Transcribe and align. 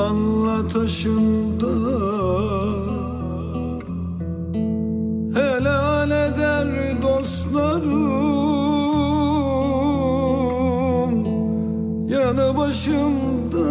kanla 0.00 0.68
taşında 0.68 1.72
Helal 5.38 6.10
eder 6.10 7.02
dostlarım. 7.02 8.00
Yanı 12.08 12.56
başımda 12.56 13.70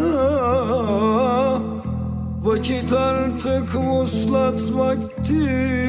Vakit 2.43 2.93
artık 2.93 3.75
muslat 3.75 4.73
vakti. 4.73 5.88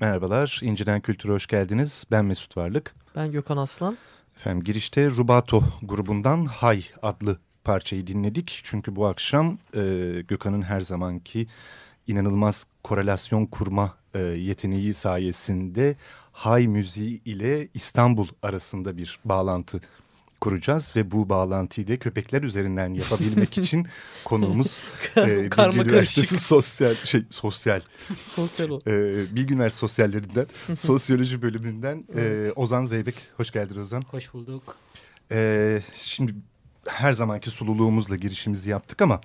Merhabalar. 0.00 0.60
İnciden 0.62 1.00
Kültür'e 1.00 1.32
hoş 1.32 1.46
geldiniz. 1.46 2.04
Ben 2.10 2.24
Mesut 2.24 2.56
Varlık. 2.56 2.94
Ben 3.16 3.32
Gökhan 3.32 3.56
Aslan. 3.56 3.98
Efendim 4.36 4.64
girişte 4.64 5.10
Rubato 5.10 5.62
grubundan 5.82 6.44
Hay 6.44 6.84
adlı 7.02 7.38
parçayı 7.64 8.06
dinledik. 8.06 8.60
Çünkü 8.64 8.96
bu 8.96 9.06
akşam 9.06 9.58
e, 9.76 9.80
Gökhan'ın 10.28 10.62
her 10.62 10.80
zamanki 10.80 11.46
inanılmaz 12.06 12.66
korelasyon 12.82 13.46
kurma 13.46 13.94
e, 14.14 14.18
yeteneği 14.18 14.94
sayesinde 14.94 15.96
Hay 16.32 16.66
müziği 16.66 17.22
ile 17.24 17.68
İstanbul 17.74 18.28
arasında 18.42 18.96
bir 18.96 19.20
bağlantı 19.24 19.80
kuracağız 20.40 20.96
ve 20.96 21.10
bu 21.10 21.28
bağlantıyı 21.28 21.88
da 21.88 21.98
köpekler 21.98 22.42
üzerinden 22.42 22.94
yapabilmek 22.94 23.58
için 23.58 23.86
konuğumuz 24.24 24.82
e, 25.16 25.26
Bilgi 25.26 25.80
Üniversitesi 25.80 26.38
sosyal 26.38 26.94
şey 26.94 27.22
sosyal 27.30 27.80
sosyal 28.26 28.80
e, 28.86 29.14
Bilgi 29.36 29.54
Üniversitesi 29.54 29.80
sosyallerinden 29.80 30.46
sosyoloji 30.74 31.42
bölümünden 31.42 32.04
e, 32.16 32.52
Ozan 32.56 32.84
Zeybek 32.84 33.14
hoş 33.36 33.50
geldin 33.50 33.80
Ozan. 33.80 34.02
Hoş 34.10 34.34
bulduk. 34.34 34.76
E, 35.32 35.80
şimdi 35.94 36.34
her 36.88 37.12
zamanki 37.12 37.50
sululuğumuzla 37.50 38.16
girişimizi 38.16 38.70
yaptık 38.70 39.02
ama 39.02 39.20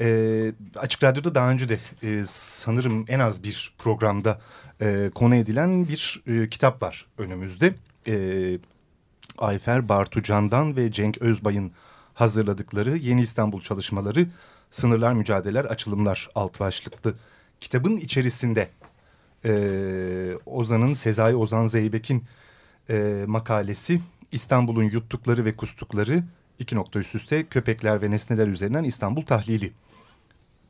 e, 0.00 0.52
Açık 0.76 1.02
Radyo'da 1.02 1.34
daha 1.34 1.50
önce 1.50 1.68
de 1.68 1.78
e, 2.02 2.24
sanırım 2.28 3.04
en 3.08 3.18
az 3.18 3.42
bir 3.42 3.74
programda 3.78 4.40
e, 4.82 5.10
konu 5.14 5.34
edilen 5.34 5.88
bir 5.88 6.22
e, 6.26 6.48
kitap 6.48 6.82
var 6.82 7.06
önümüzde. 7.18 7.74
E, 8.06 8.14
Ayfer 9.40 9.88
Bartucan'dan 9.88 10.76
ve 10.76 10.92
Cenk 10.92 11.18
Özbay'ın 11.18 11.72
hazırladıkları 12.14 12.96
Yeni 12.96 13.22
İstanbul 13.22 13.60
çalışmaları 13.60 14.26
Sınırlar 14.70 15.12
Mücadeleler 15.12 15.64
Açılımlar 15.64 16.28
alt 16.34 16.60
başlıklı 16.60 17.14
kitabın 17.60 17.96
içerisinde 17.96 18.68
e, 19.44 19.52
Ozan'ın 20.46 20.94
Sezai 20.94 21.36
Ozan 21.36 21.66
Zeybek'in 21.66 22.24
e, 22.90 23.24
makalesi 23.26 24.00
İstanbul'un 24.32 24.84
yuttukları 24.84 25.44
ve 25.44 25.56
kustukları 25.56 26.22
iki 26.58 26.76
nokta 26.76 26.98
üst 26.98 27.14
üste 27.14 27.46
köpekler 27.46 28.02
ve 28.02 28.10
nesneler 28.10 28.46
üzerinden 28.46 28.84
İstanbul 28.84 29.22
tahlili. 29.22 29.72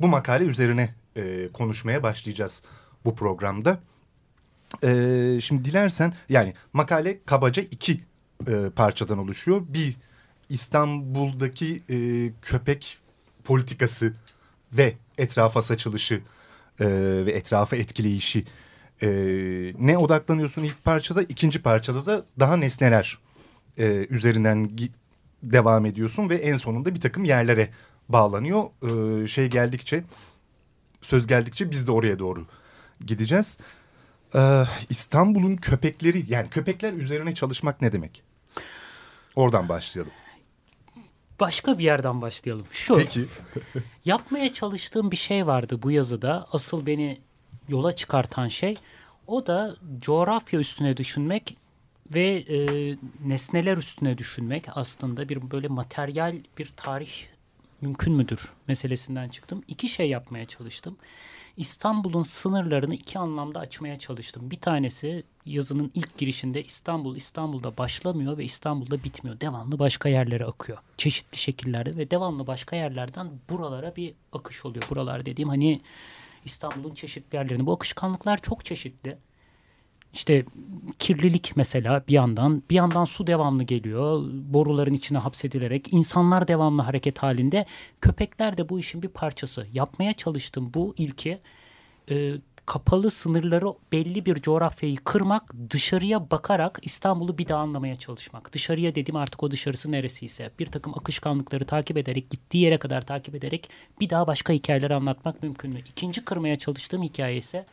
Bu 0.00 0.09
makale 0.09 0.44
üzerine 0.44 0.94
e, 1.17 1.49
konuşmaya 1.53 2.03
başlayacağız 2.03 2.62
bu 3.05 3.15
programda. 3.15 3.81
E, 4.85 5.39
şimdi 5.43 5.65
dilersen 5.65 6.15
yani 6.29 6.55
makale 6.73 7.19
kabaca 7.27 7.62
iki 7.62 8.00
e, 8.49 8.71
parçadan 8.71 9.19
oluşuyor. 9.19 9.63
Bir 9.69 9.97
İstanbul'daki 10.49 11.83
e, 11.91 11.97
köpek 12.43 12.99
politikası 13.45 14.15
ve 14.73 14.95
etrafa 15.19 15.63
saçılışı 15.63 16.15
e, 16.81 16.87
ve 17.27 17.33
etrafa 17.33 17.77
etkileyişi 17.77 18.45
e, 19.03 19.09
ne 19.79 19.99
odaklanıyorsun 19.99 20.65
ilk 20.65 20.85
parçada 20.85 21.23
ikinci 21.23 21.63
parçada 21.63 22.07
da 22.07 22.25
daha 22.39 22.57
nesneler 22.57 23.19
e, 23.79 24.07
üzerinden 24.11 24.71
devam 25.43 25.87
ediyorsun 25.87 26.29
ve 26.29 26.35
en 26.35 26.57
sonunda 26.57 26.95
bir 26.95 27.01
takım 27.01 27.25
yerlere 27.25 27.71
bağlanıyor. 28.09 28.65
E, 29.23 29.27
şey 29.27 29.47
geldikçe 29.47 30.05
söz 31.03 31.27
geldikçe 31.27 31.71
biz 31.71 31.87
de 31.87 31.91
oraya 31.93 32.19
doğru 32.19 32.47
gideceğiz. 33.07 33.59
Ee, 34.35 34.63
İstanbul'un 34.91 35.57
köpekleri 35.57 36.25
yani 36.29 36.49
köpekler 36.51 36.93
üzerine 36.93 37.35
çalışmak 37.35 37.83
ne 37.83 37.93
demek? 37.93 38.23
Oradan 39.37 39.69
başlayalım. 39.69 40.12
Başka 41.41 41.79
bir 41.79 41.85
yerden 41.85 42.23
başlayalım. 42.23 42.67
Şu. 42.73 42.97
Peki. 42.97 43.25
yapmaya 44.05 44.53
çalıştığım 44.53 45.11
bir 45.11 45.17
şey 45.17 45.47
vardı 45.47 45.82
bu 45.82 45.91
yazıda. 45.91 46.47
Asıl 46.53 46.87
beni 46.87 47.21
yola 47.69 47.93
çıkartan 47.93 48.49
şey 48.49 48.77
o 49.27 49.47
da 49.47 49.77
coğrafya 50.00 50.61
üstüne 50.61 50.97
düşünmek 50.97 51.56
ve 52.15 52.44
e, 52.49 52.59
nesneler 53.25 53.77
üstüne 53.77 54.19
düşünmek 54.19 54.65
aslında 54.75 55.29
bir 55.29 55.50
böyle 55.50 55.69
materyal 55.69 56.37
bir 56.59 56.73
tarih 56.77 57.11
mümkün 57.81 58.12
müdür 58.12 58.53
meselesinden 58.69 59.29
çıktım. 59.29 59.62
İki 59.69 59.88
şey 59.88 60.09
yapmaya 60.09 60.47
çalıştım. 60.47 60.97
İstanbul'un 61.61 62.23
sınırlarını 62.23 62.95
iki 62.95 63.19
anlamda 63.19 63.61
açmaya 63.61 63.97
çalıştım. 63.99 64.51
Bir 64.51 64.61
tanesi 64.61 65.25
yazının 65.47 65.91
ilk 65.95 66.19
girişinde 66.19 66.65
İstanbul 66.65 67.17
İstanbul'da 67.17 67.77
başlamıyor 67.77 68.39
ve 68.39 68.45
İstanbul'da 68.45 69.05
bitmiyor. 69.05 69.41
Devamlı 69.41 69.79
başka 69.79 70.09
yerlere 70.09 70.45
akıyor. 70.45 70.79
Çeşitli 70.97 71.39
şekillerde 71.39 71.97
ve 71.97 72.11
devamlı 72.11 72.47
başka 72.47 72.77
yerlerden 72.77 73.31
buralara 73.51 73.97
bir 73.97 74.15
akış 74.33 74.65
oluyor. 74.65 74.85
Buralar 74.91 75.27
dediğim 75.27 75.49
hani 75.49 75.81
İstanbul'un 76.45 76.95
çeşitli 76.95 77.37
yerlerinde. 77.37 77.67
Bu 77.67 77.73
akışkanlıklar 77.73 78.39
çok 78.39 78.65
çeşitli. 78.65 79.19
İşte 80.12 80.45
kirlilik 80.99 81.53
mesela 81.57 82.05
bir 82.09 82.12
yandan, 82.12 82.62
bir 82.71 82.75
yandan 82.75 83.05
su 83.05 83.27
devamlı 83.27 83.62
geliyor. 83.62 84.23
Boruların 84.33 84.93
içine 84.93 85.19
hapsedilerek 85.19 85.93
insanlar 85.93 86.49
devamlı 86.49 86.83
hareket 86.83 87.19
halinde. 87.19 87.67
Köpekler 88.01 88.59
de 88.59 88.69
bu 88.69 88.79
işin 88.79 89.03
bir 89.03 89.09
parçası. 89.09 89.67
Yapmaya 89.73 90.12
çalıştım 90.12 90.71
bu 90.75 90.95
ilki 90.97 91.41
e, 92.11 92.35
kapalı 92.67 93.11
sınırları 93.11 93.67
belli 93.93 94.27
bir 94.27 94.35
coğrafyayı 94.35 94.97
kırmak, 94.97 95.53
dışarıya 95.71 96.31
bakarak 96.31 96.79
İstanbul'u 96.83 97.39
bir 97.39 97.49
daha 97.49 97.61
anlamaya 97.61 97.97
çalışmak. 97.97 98.53
Dışarıya 98.53 98.95
dediğim 98.95 99.17
artık 99.17 99.43
o 99.43 99.51
dışarısı 99.51 99.93
neresiyse 99.93 100.51
bir 100.59 100.67
takım 100.67 100.95
akışkanlıkları 100.99 101.65
takip 101.65 101.97
ederek, 101.97 102.31
gittiği 102.31 102.59
yere 102.59 102.79
kadar 102.79 103.01
takip 103.01 103.35
ederek 103.35 103.71
bir 104.01 104.11
daha 104.11 104.27
başka 104.27 104.53
hikayeler 104.53 104.91
anlatmak 104.91 105.43
mümkün 105.43 105.73
mü? 105.73 105.81
İkinci 105.87 106.25
kırmaya 106.25 106.56
çalıştığım 106.56 107.03
hikaye 107.03 107.37
ise 107.37 107.67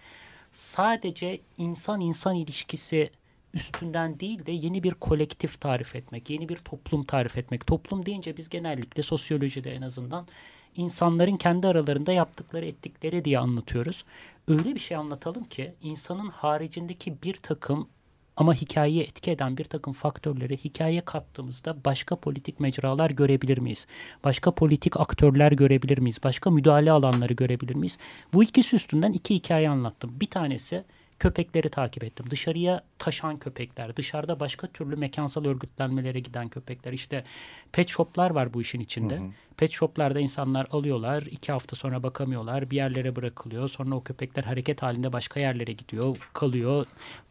sadece 0.58 1.40
insan-insan 1.58 2.36
ilişkisi 2.36 3.12
üstünden 3.54 4.20
değil 4.20 4.46
de 4.46 4.52
yeni 4.52 4.84
bir 4.84 4.94
kolektif 4.94 5.62
tarif 5.62 5.96
etmek, 5.96 6.30
yeni 6.30 6.50
bir 6.50 6.58
toplum 6.58 7.04
tarif 7.04 7.38
etmek. 7.38 7.68
Toplum 7.68 8.06
deyince 8.06 8.38
biz 8.38 8.50
genellikle 8.50 9.04
sosyolojide 9.04 9.74
en 9.74 9.82
azından 9.82 10.28
insanların 10.76 11.38
kendi 11.38 11.68
aralarında 11.68 12.12
yaptıkları 12.12 12.66
ettikleri 12.66 13.26
diye 13.26 13.40
anlatıyoruz. 13.40 14.06
Öyle 14.48 14.76
bir 14.76 14.80
şey 14.80 14.98
anlatalım 14.98 15.44
ki 15.44 15.74
insanın 15.82 16.30
haricindeki 16.30 17.22
bir 17.24 17.34
takım 17.34 17.90
ama 18.38 18.54
hikayeye 18.54 19.04
etki 19.04 19.32
eden 19.32 19.58
bir 19.58 19.66
takım 19.66 19.94
faktörleri 19.94 20.58
hikayeye 20.58 21.02
kattığımızda 21.02 21.78
başka 21.86 22.16
politik 22.16 22.60
mecralar 22.60 23.10
görebilir 23.10 23.58
miyiz? 23.58 23.88
Başka 24.24 24.52
politik 24.52 25.00
aktörler 25.00 25.52
görebilir 25.52 25.98
miyiz? 25.98 26.20
Başka 26.24 26.50
müdahale 26.52 26.92
alanları 26.92 27.34
görebilir 27.34 27.76
miyiz? 27.76 27.98
Bu 28.34 28.44
ikisi 28.44 28.76
üstünden 28.76 29.12
iki 29.12 29.36
hikaye 29.36 29.70
anlattım. 29.70 30.12
Bir 30.22 30.30
tanesi 30.30 30.84
köpekleri 31.20 31.70
takip 31.70 32.04
ettim. 32.04 32.26
Dışarıya 32.30 32.84
taşan 33.00 33.38
köpekler, 33.38 33.96
dışarıda 33.96 34.40
başka 34.40 34.68
türlü 34.68 34.96
mekansal 34.96 35.46
örgütlenmelere 35.46 36.20
giden 36.20 36.48
köpekler. 36.48 36.94
İşte 36.94 37.24
pet 37.72 37.90
shoplar 37.90 38.30
var 38.32 38.54
bu 38.54 38.62
işin 38.62 38.80
içinde. 38.80 39.16
Hı 39.16 39.20
hı. 39.20 39.30
Pet 39.58 39.72
shoplarda 39.72 40.20
insanlar 40.20 40.68
alıyorlar, 40.72 41.22
iki 41.22 41.52
hafta 41.52 41.76
sonra 41.76 42.04
bakamıyorlar, 42.04 42.72
bir 42.72 42.76
yerlere 42.76 43.16
bırakılıyor. 43.16 43.68
Sonra 43.68 43.96
o 43.96 44.04
köpekler 44.04 44.44
hareket 44.44 44.84
halinde 44.84 45.14
başka 45.14 45.40
yerlere 45.40 45.74
gidiyor, 45.74 46.18
kalıyor. 46.34 46.86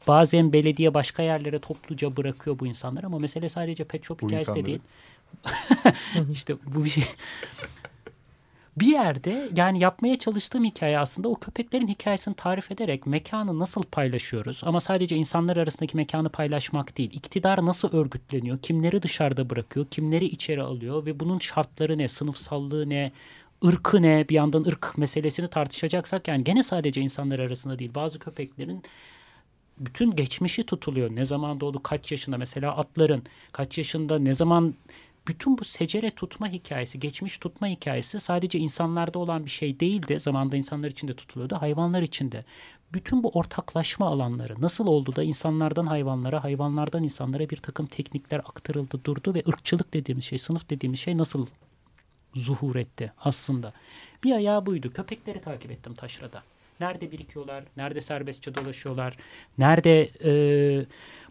Bazen 0.08 0.52
belediye 0.52 0.94
başka 0.94 1.22
yerlere 1.22 1.58
topluca 1.58 2.16
bırakıyor 2.16 2.58
bu 2.58 2.66
insanlar 2.66 3.04
ama 3.04 3.18
mesele 3.18 3.48
sadece 3.48 3.84
pet 3.84 4.04
shop 4.04 4.22
bu 4.22 4.26
hikayesi 4.26 4.54
de 4.54 4.64
değil. 4.64 4.80
İşte 6.32 6.54
bu 6.66 6.84
bir 6.84 6.90
şey 6.90 7.04
bir 8.76 8.86
yerde 8.86 9.48
yani 9.56 9.78
yapmaya 9.78 10.18
çalıştığım 10.18 10.64
hikaye 10.64 10.98
aslında 10.98 11.28
o 11.28 11.34
köpeklerin 11.34 11.88
hikayesini 11.88 12.34
tarif 12.34 12.70
ederek 12.70 13.06
mekanı 13.06 13.58
nasıl 13.58 13.82
paylaşıyoruz? 13.82 14.60
Ama 14.64 14.80
sadece 14.80 15.16
insanlar 15.16 15.56
arasındaki 15.56 15.96
mekanı 15.96 16.28
paylaşmak 16.28 16.98
değil. 16.98 17.10
İktidar 17.12 17.66
nasıl 17.66 17.92
örgütleniyor, 17.92 18.58
kimleri 18.58 19.02
dışarıda 19.02 19.50
bırakıyor, 19.50 19.86
kimleri 19.90 20.24
içeri 20.24 20.62
alıyor? 20.62 21.06
Ve 21.06 21.20
bunun 21.20 21.38
şartları 21.38 21.98
ne, 21.98 22.08
sınıfsallığı 22.08 22.90
ne, 22.90 23.12
ırkı 23.64 24.02
ne? 24.02 24.28
Bir 24.28 24.34
yandan 24.34 24.64
ırk 24.64 24.98
meselesini 24.98 25.48
tartışacaksak 25.48 26.28
yani 26.28 26.44
gene 26.44 26.62
sadece 26.62 27.00
insanlar 27.00 27.38
arasında 27.38 27.78
değil 27.78 27.94
bazı 27.94 28.18
köpeklerin 28.18 28.82
bütün 29.78 30.16
geçmişi 30.16 30.66
tutuluyor. 30.66 31.10
Ne 31.16 31.24
zaman 31.24 31.60
doğdu, 31.60 31.82
kaç 31.82 32.12
yaşında? 32.12 32.38
Mesela 32.38 32.76
atların, 32.76 33.22
kaç 33.52 33.78
yaşında, 33.78 34.18
ne 34.18 34.34
zaman 34.34 34.74
bütün 35.26 35.58
bu 35.58 35.64
secere 35.64 36.10
tutma 36.10 36.48
hikayesi, 36.48 37.00
geçmiş 37.00 37.38
tutma 37.38 37.66
hikayesi 37.66 38.20
sadece 38.20 38.58
insanlarda 38.58 39.18
olan 39.18 39.44
bir 39.44 39.50
şey 39.50 39.80
değildi. 39.80 40.20
Zamanında 40.20 40.56
insanlar 40.56 40.88
içinde 40.88 41.14
tutuluyordu, 41.14 41.56
hayvanlar 41.60 42.02
içinde. 42.02 42.44
Bütün 42.92 43.22
bu 43.22 43.30
ortaklaşma 43.30 44.06
alanları 44.06 44.54
nasıl 44.60 44.86
oldu 44.86 45.16
da 45.16 45.22
insanlardan 45.22 45.86
hayvanlara, 45.86 46.44
hayvanlardan 46.44 47.02
insanlara 47.02 47.50
bir 47.50 47.56
takım 47.56 47.86
teknikler 47.86 48.38
aktarıldı, 48.38 49.00
durdu 49.04 49.34
ve 49.34 49.42
ırkçılık 49.48 49.94
dediğimiz 49.94 50.24
şey, 50.24 50.38
sınıf 50.38 50.70
dediğimiz 50.70 51.00
şey 51.00 51.18
nasıl 51.18 51.46
zuhur 52.34 52.76
etti 52.76 53.12
aslında. 53.18 53.72
Bir 54.24 54.32
ayağı 54.32 54.66
buydu. 54.66 54.92
Köpekleri 54.92 55.40
takip 55.40 55.70
ettim 55.70 55.94
taşrada. 55.94 56.42
Nerede 56.80 57.12
birikiyorlar, 57.12 57.64
nerede 57.76 58.00
serbestçe 58.00 58.54
dolaşıyorlar, 58.54 59.16
nerede 59.58 60.10
e, 60.24 60.32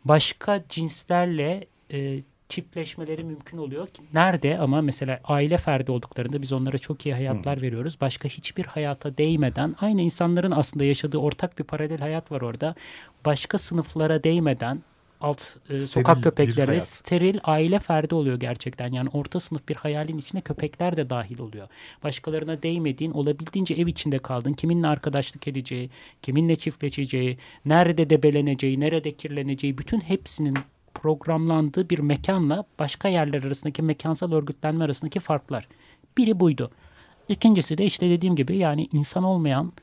başka 0.06 0.64
cinslerle 0.70 1.68
e, 1.92 2.20
çiftleşmeleri 2.50 3.24
mümkün 3.24 3.58
oluyor. 3.58 3.88
Nerede 4.14 4.58
ama 4.58 4.82
mesela 4.82 5.20
aile 5.24 5.58
ferdi 5.58 5.92
olduklarında 5.92 6.42
biz 6.42 6.54
onlara 6.54 6.78
çok 6.78 7.06
iyi 7.06 7.14
hayatlar 7.14 7.62
veriyoruz. 7.62 7.98
Başka 8.02 8.30
hiçbir 8.30 8.66
hayata 8.66 9.18
değmeden 9.18 9.76
aynı 9.82 10.02
insanların 10.02 10.52
aslında 10.52 10.86
yaşadığı 10.86 11.18
ortak 11.18 11.60
bir 11.60 11.64
paralel 11.64 12.00
hayat 12.00 12.32
var 12.32 12.42
orada. 12.42 12.76
Başka 13.26 13.58
sınıflara 13.58 14.24
değmeden 14.24 14.82
alt 15.22 15.58
e, 15.70 15.78
sokak 15.78 16.24
köpekleri 16.24 16.82
steril 16.82 17.40
aile 17.44 17.80
ferdi 17.80 18.16
oluyor 18.16 18.40
gerçekten. 18.40 18.94
Yani 18.94 19.10
orta 19.14 19.40
sınıf 19.40 19.70
bir 19.70 19.76
hayalin 19.76 20.18
içine 20.18 20.42
köpekler 20.42 20.98
de 20.98 21.10
dahil 21.10 21.40
oluyor. 21.40 21.68
Başkalarına 22.04 22.64
değmediğin, 22.64 23.12
olabildiğince 23.12 23.74
ev 23.74 23.88
içinde 23.88 24.20
kaldın. 24.20 24.54
Kiminle 24.54 24.88
arkadaşlık 24.88 25.48
edeceği, 25.48 25.90
kiminle 26.22 26.56
çiftleşeceği, 26.56 27.38
nerede 27.66 28.10
debeleneceği, 28.10 28.80
nerede 28.80 29.12
kirleneceği 29.12 29.78
bütün 29.78 30.00
hepsinin 30.00 30.58
programlandığı 30.96 31.90
bir 31.90 32.00
mekanla 32.00 32.64
başka 32.80 33.08
yerler 33.08 33.44
arasındaki 33.44 33.82
mekansal 33.82 34.32
örgütlenme 34.32 34.84
arasındaki 34.84 35.20
farklar. 35.20 35.68
Biri 36.18 36.40
buydu. 36.40 36.72
İkincisi 37.30 37.78
de 37.78 37.86
işte 37.86 38.10
dediğim 38.10 38.36
gibi 38.36 38.58
yani 38.58 38.88
insan 38.94 39.24
olmayan 39.24 39.74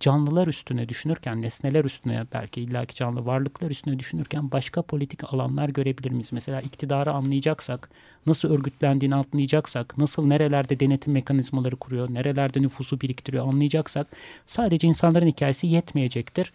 canlılar 0.00 0.46
üstüne 0.46 0.88
düşünürken, 0.88 1.42
nesneler 1.42 1.84
üstüne 1.84 2.26
belki 2.32 2.60
illaki 2.60 2.94
canlı 2.94 3.26
varlıklar 3.26 3.70
üstüne 3.70 3.98
düşünürken 3.98 4.52
başka 4.52 4.82
politik 4.82 5.34
alanlar 5.34 5.68
görebilir 5.68 6.10
miyiz? 6.10 6.32
Mesela 6.32 6.60
iktidarı 6.60 7.12
anlayacaksak, 7.12 7.90
nasıl 8.26 8.50
örgütlendiğini 8.50 9.14
anlayacaksak, 9.14 9.98
nasıl 9.98 10.26
nerelerde 10.26 10.80
denetim 10.80 11.12
mekanizmaları 11.12 11.76
kuruyor, 11.76 12.14
nerelerde 12.14 12.62
nüfusu 12.62 13.00
biriktiriyor 13.00 13.48
anlayacaksak 13.48 14.06
sadece 14.46 14.88
insanların 14.88 15.26
hikayesi 15.26 15.66
yetmeyecektir 15.66 16.52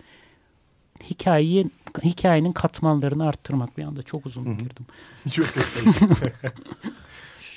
hikayeyi 1.09 1.65
hikayenin 2.03 2.51
katmanlarını 2.51 3.27
arttırmak 3.27 3.77
bir 3.77 3.83
anda 3.83 4.03
çok 4.03 4.25
uzun 4.25 4.57
girdim. 4.57 4.85
Çok 5.31 5.45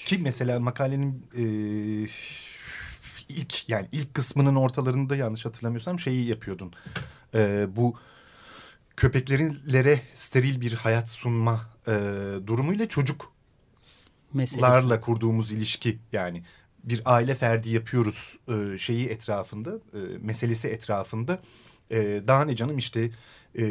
Ki 0.07 0.19
mesela 0.19 0.61
makalenin 0.61 1.27
e, 1.37 1.45
ilk 3.29 3.69
yani 3.69 3.89
ilk 3.93 4.15
kısmının 4.15 4.55
ortalarında 4.55 5.17
yanlış 5.17 5.45
hatırlamıyorsam 5.45 6.01
şeyi 6.01 6.27
yapıyordun. 6.27 6.73
E, 7.35 7.67
bu 7.77 7.97
köpeklerinlere 8.97 10.01
steril 10.15 10.61
bir 10.61 10.73
hayat 10.73 11.11
sunma 11.11 11.61
e, 11.87 11.93
durumuyla 12.47 12.89
çocuklarla 12.89 13.33
Meselesi. 14.33 15.01
kurduğumuz 15.01 15.53
ilişki 15.53 15.99
yani 16.13 16.43
bir 16.85 17.03
aile 17.05 17.35
ferdi 17.35 17.71
yapıyoruz 17.71 18.39
e, 18.49 18.79
şeyi 18.79 19.09
etrafında 19.09 19.71
e, 19.71 19.99
meselesi 20.21 20.69
etrafında 20.69 21.43
e, 21.93 22.23
daha 22.27 22.45
ne 22.45 22.57
canım 22.57 22.79
işte 22.79 23.11
e, 23.59 23.65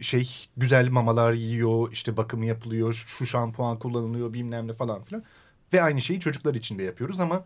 şey 0.00 0.48
güzel 0.56 0.88
mamalar 0.88 1.32
yiyor 1.32 1.92
işte 1.92 2.16
bakımı 2.16 2.46
yapılıyor 2.46 3.04
şu 3.08 3.26
şampuan 3.26 3.78
kullanılıyor 3.78 4.32
bilmem 4.32 4.68
ne 4.68 4.72
falan 4.72 5.04
filan. 5.04 5.22
Ve 5.72 5.82
aynı 5.82 6.00
şeyi 6.02 6.20
çocuklar 6.20 6.54
için 6.54 6.78
de 6.78 6.82
yapıyoruz 6.82 7.20
ama 7.20 7.44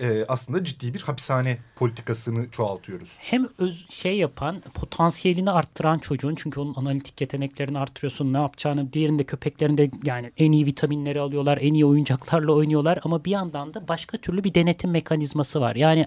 e, 0.00 0.24
aslında 0.28 0.64
ciddi 0.64 0.94
bir 0.94 1.00
hapishane 1.00 1.58
politikasını 1.76 2.50
çoğaltıyoruz. 2.50 3.16
Hem 3.18 3.48
öz 3.58 3.90
şey 3.90 4.16
yapan, 4.16 4.60
potansiyelini 4.74 5.50
arttıran 5.50 5.98
çocuğun 5.98 6.34
çünkü 6.34 6.60
onun 6.60 6.74
analitik 6.74 7.20
yeteneklerini 7.20 7.78
arttırıyorsun. 7.78 8.32
Ne 8.32 8.38
yapacağını, 8.38 8.92
diğerinde 8.92 9.24
köpeklerinde 9.24 9.90
yani 10.04 10.32
en 10.38 10.52
iyi 10.52 10.66
vitaminleri 10.66 11.20
alıyorlar, 11.20 11.58
en 11.60 11.74
iyi 11.74 11.84
oyuncaklarla 11.84 12.52
oynuyorlar 12.52 12.98
ama 13.04 13.24
bir 13.24 13.30
yandan 13.30 13.74
da 13.74 13.88
başka 13.88 14.18
türlü 14.18 14.44
bir 14.44 14.54
denetim 14.54 14.90
mekanizması 14.90 15.60
var. 15.60 15.76
Yani 15.76 16.06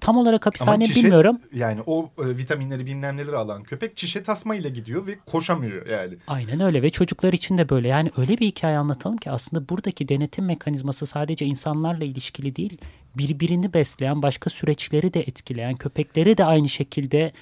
Tam 0.00 0.16
olarak 0.16 0.46
hapishane 0.46 0.84
çişe, 0.84 1.00
bilmiyorum. 1.00 1.38
Yani 1.54 1.80
o 1.86 2.10
e, 2.18 2.36
vitaminleri 2.36 2.86
bilmem 2.86 3.16
neleri 3.16 3.36
alan 3.36 3.62
köpek 3.62 3.96
çişe 3.96 4.22
tasmayla 4.22 4.70
gidiyor 4.70 5.06
ve 5.06 5.18
koşamıyor 5.26 5.86
yani. 5.86 6.14
Aynen 6.26 6.60
öyle 6.60 6.82
ve 6.82 6.90
çocuklar 6.90 7.32
için 7.32 7.58
de 7.58 7.68
böyle. 7.68 7.88
Yani 7.88 8.10
öyle 8.16 8.38
bir 8.38 8.46
hikaye 8.46 8.78
anlatalım 8.78 9.16
ki 9.16 9.30
aslında 9.30 9.68
buradaki 9.68 10.08
denetim 10.08 10.44
mekanizması 10.44 11.06
sadece 11.06 11.46
insanlarla 11.46 12.04
ilişkili 12.04 12.56
değil, 12.56 12.78
birbirini 13.14 13.74
besleyen, 13.74 14.22
başka 14.22 14.50
süreçleri 14.50 15.14
de 15.14 15.20
etkileyen, 15.20 15.74
köpekleri 15.74 16.36
de 16.36 16.44
aynı 16.44 16.68
şekilde 16.68 17.32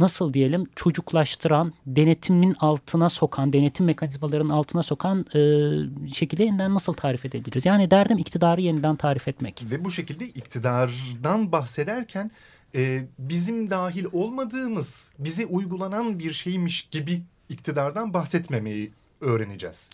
nasıl 0.00 0.34
diyelim 0.34 0.64
çocuklaştıran, 0.76 1.72
denetimin 1.86 2.56
altına 2.60 3.08
sokan, 3.08 3.52
denetim 3.52 3.86
mekanizmalarının 3.86 4.50
altına 4.50 4.82
sokan 4.82 5.26
e, 5.34 6.10
şekilde 6.14 6.44
yeniden 6.44 6.74
nasıl 6.74 6.92
tarif 6.92 7.24
edebiliriz? 7.24 7.66
Yani 7.66 7.90
derdim 7.90 8.18
iktidarı 8.18 8.60
yeniden 8.60 8.96
tarif 8.96 9.28
etmek. 9.28 9.64
Ve 9.70 9.84
bu 9.84 9.90
şekilde 9.90 10.26
iktidardan 10.26 11.52
bahsederken 11.52 12.30
e, 12.74 13.06
bizim 13.18 13.70
dahil 13.70 14.04
olmadığımız, 14.12 15.10
bize 15.18 15.46
uygulanan 15.46 16.18
bir 16.18 16.32
şeymiş 16.32 16.82
gibi 16.82 17.22
iktidardan 17.48 18.14
bahsetmemeyi 18.14 18.90
öğreneceğiz. 19.20 19.90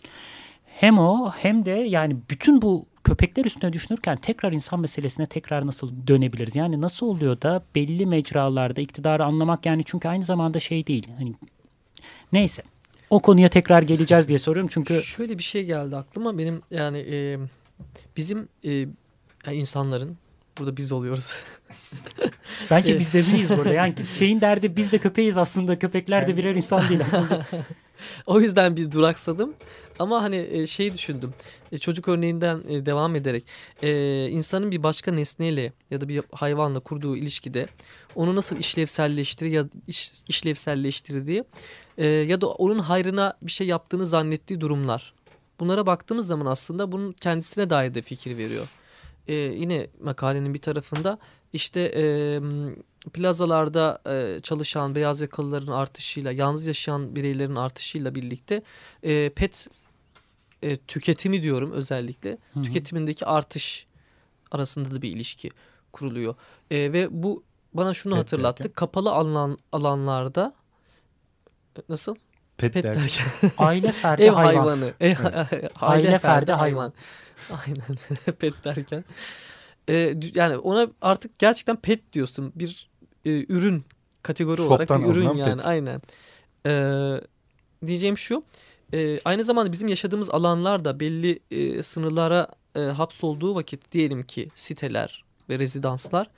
Hem 0.65 0.99
o 0.99 1.31
hem 1.31 1.65
de 1.65 1.71
yani 1.71 2.17
bütün 2.29 2.61
bu 2.61 2.85
köpekler 3.05 3.45
üstüne 3.45 3.73
düşünürken 3.73 4.17
tekrar 4.17 4.51
insan 4.51 4.79
meselesine 4.79 5.25
tekrar 5.25 5.67
nasıl 5.67 6.07
dönebiliriz? 6.07 6.55
Yani 6.55 6.81
nasıl 6.81 7.05
oluyor 7.05 7.41
da 7.41 7.63
belli 7.75 8.05
mecralarda 8.05 8.81
iktidarı 8.81 9.25
anlamak 9.25 9.65
yani 9.65 9.83
çünkü 9.85 10.07
aynı 10.07 10.23
zamanda 10.23 10.59
şey 10.59 10.87
değil. 10.87 11.07
Hani 11.17 11.33
neyse 12.33 12.63
o 13.09 13.19
konuya 13.19 13.49
tekrar 13.49 13.81
geleceğiz 13.81 14.27
diye 14.27 14.37
soruyorum 14.37 14.69
çünkü 14.73 15.03
şöyle 15.03 15.37
bir 15.37 15.43
şey 15.43 15.65
geldi 15.65 15.95
aklıma 15.95 16.37
benim 16.37 16.61
yani 16.71 16.97
e, 16.97 17.37
bizim 18.17 18.47
e, 18.63 18.71
yani 19.45 19.57
insanların 19.57 20.17
burada 20.57 20.77
biz 20.77 20.91
oluyoruz. 20.91 21.33
Bence 22.71 22.99
biz 22.99 23.13
de 23.13 23.19
biriyiz 23.27 23.49
burada. 23.49 23.73
Yani 23.73 23.93
şeyin 24.17 24.41
derdi 24.41 24.77
biz 24.77 24.91
de 24.91 24.97
köpeğiz 24.97 25.37
aslında. 25.37 25.79
Köpekler 25.79 26.27
de 26.27 26.37
birer 26.37 26.55
insan 26.55 26.89
değil 26.89 27.01
aslında. 27.01 27.45
o 28.25 28.41
yüzden 28.41 28.77
bir 28.77 28.91
duraksadım. 28.91 29.53
Ama 29.99 30.23
hani 30.23 30.67
şey 30.67 30.93
düşündüm. 30.93 31.33
E, 31.71 31.77
çocuk 31.77 32.07
örneğinden 32.07 32.61
e, 32.69 32.85
devam 32.85 33.15
ederek 33.15 33.45
insanın 34.31 34.71
bir 34.71 34.83
başka 34.83 35.11
nesneyle 35.11 35.73
ya 35.91 36.01
da 36.01 36.07
bir 36.07 36.21
hayvanla 36.31 36.79
kurduğu 36.79 37.17
ilişkide 37.17 37.67
onu 38.15 38.35
nasıl 38.35 38.57
işlevselleştirir 38.57 39.51
ya 39.51 39.65
iş, 39.87 40.11
işlevselleştirdiği 40.27 41.43
ya 42.27 42.41
da 42.41 42.47
onun 42.47 42.79
hayrına 42.79 43.33
bir 43.41 43.51
şey 43.51 43.67
yaptığını 43.67 44.05
zannettiği 44.05 44.61
durumlar. 44.61 45.13
Bunlara 45.59 45.85
baktığımız 45.85 46.27
zaman 46.27 46.45
aslında 46.45 46.91
bunun 46.91 47.11
kendisine 47.11 47.69
dair 47.69 47.93
de 47.93 48.01
fikir 48.01 48.37
veriyor. 48.37 48.67
yine 49.57 49.87
makalenin 50.01 50.53
bir 50.53 50.61
tarafında 50.61 51.19
işte 51.55 51.91
plazalarda 53.13 54.01
çalışan 54.41 54.95
beyaz 54.95 55.21
yakalıların 55.21 55.71
artışıyla, 55.71 56.31
yalnız 56.31 56.67
yaşayan 56.67 57.15
bireylerin 57.15 57.55
artışıyla 57.55 58.15
birlikte 58.15 58.61
pet 59.35 59.67
e, 60.65 60.77
tüketimi 60.77 61.43
diyorum 61.43 61.71
özellikle. 61.71 62.29
Hı 62.53 62.59
hı. 62.59 62.63
Tüketimindeki 62.63 63.25
artış 63.25 63.85
arasında 64.51 64.91
da 64.91 65.01
bir 65.01 65.09
ilişki 65.11 65.49
kuruluyor. 65.93 66.35
E, 66.71 66.93
ve 66.93 67.07
bu 67.11 67.43
bana 67.73 67.93
şunu 67.93 68.13
Pet 68.13 68.23
hatırlattı. 68.23 68.63
Derken. 68.63 68.75
Kapalı 68.75 69.11
alan 69.11 69.57
alanlarda 69.71 70.53
nasıl? 71.89 72.15
Pet, 72.57 72.73
Pet 72.73 72.83
derken. 72.83 73.03
derken. 73.03 73.51
Aile 73.57 73.91
ferdi 73.91 74.23
Ev 74.23 74.31
hayvan. 74.31 74.55
hayvanı. 74.55 74.93
Ev, 74.99 75.15
aile, 75.25 75.69
aile 75.81 76.19
ferdi 76.19 76.51
hayvan. 76.51 76.93
hayvan. 77.49 77.63
Aynen. 77.67 77.97
pet 78.39 78.65
derken. 78.65 79.05
E, 79.89 80.15
yani 80.35 80.57
ona 80.57 80.87
artık 81.01 81.39
gerçekten 81.39 81.75
pet 81.75 82.13
diyorsun. 82.13 82.51
Bir 82.55 82.89
e, 83.25 83.45
ürün 83.53 83.83
kategori 84.23 84.57
Şoktan 84.57 85.01
olarak 85.01 85.15
bir 85.15 85.15
ürün 85.15 85.33
yani. 85.33 85.55
Pet. 85.55 85.65
Aynen. 85.65 86.01
E, 86.65 86.71
diyeceğim 87.87 88.17
şu 88.17 88.43
e, 88.93 89.19
aynı 89.25 89.43
zamanda 89.43 89.71
bizim 89.71 89.87
yaşadığımız 89.87 90.29
alanlar 90.29 90.85
da 90.85 90.99
belli 90.99 91.39
e, 91.51 91.83
sınırlara 91.83 92.47
e, 92.75 92.79
hapsolduğu 92.79 93.55
vakit 93.55 93.91
diyelim 93.91 94.23
ki 94.23 94.49
siteler 94.55 95.23
ve 95.49 95.59
rezidanslar 95.59 96.29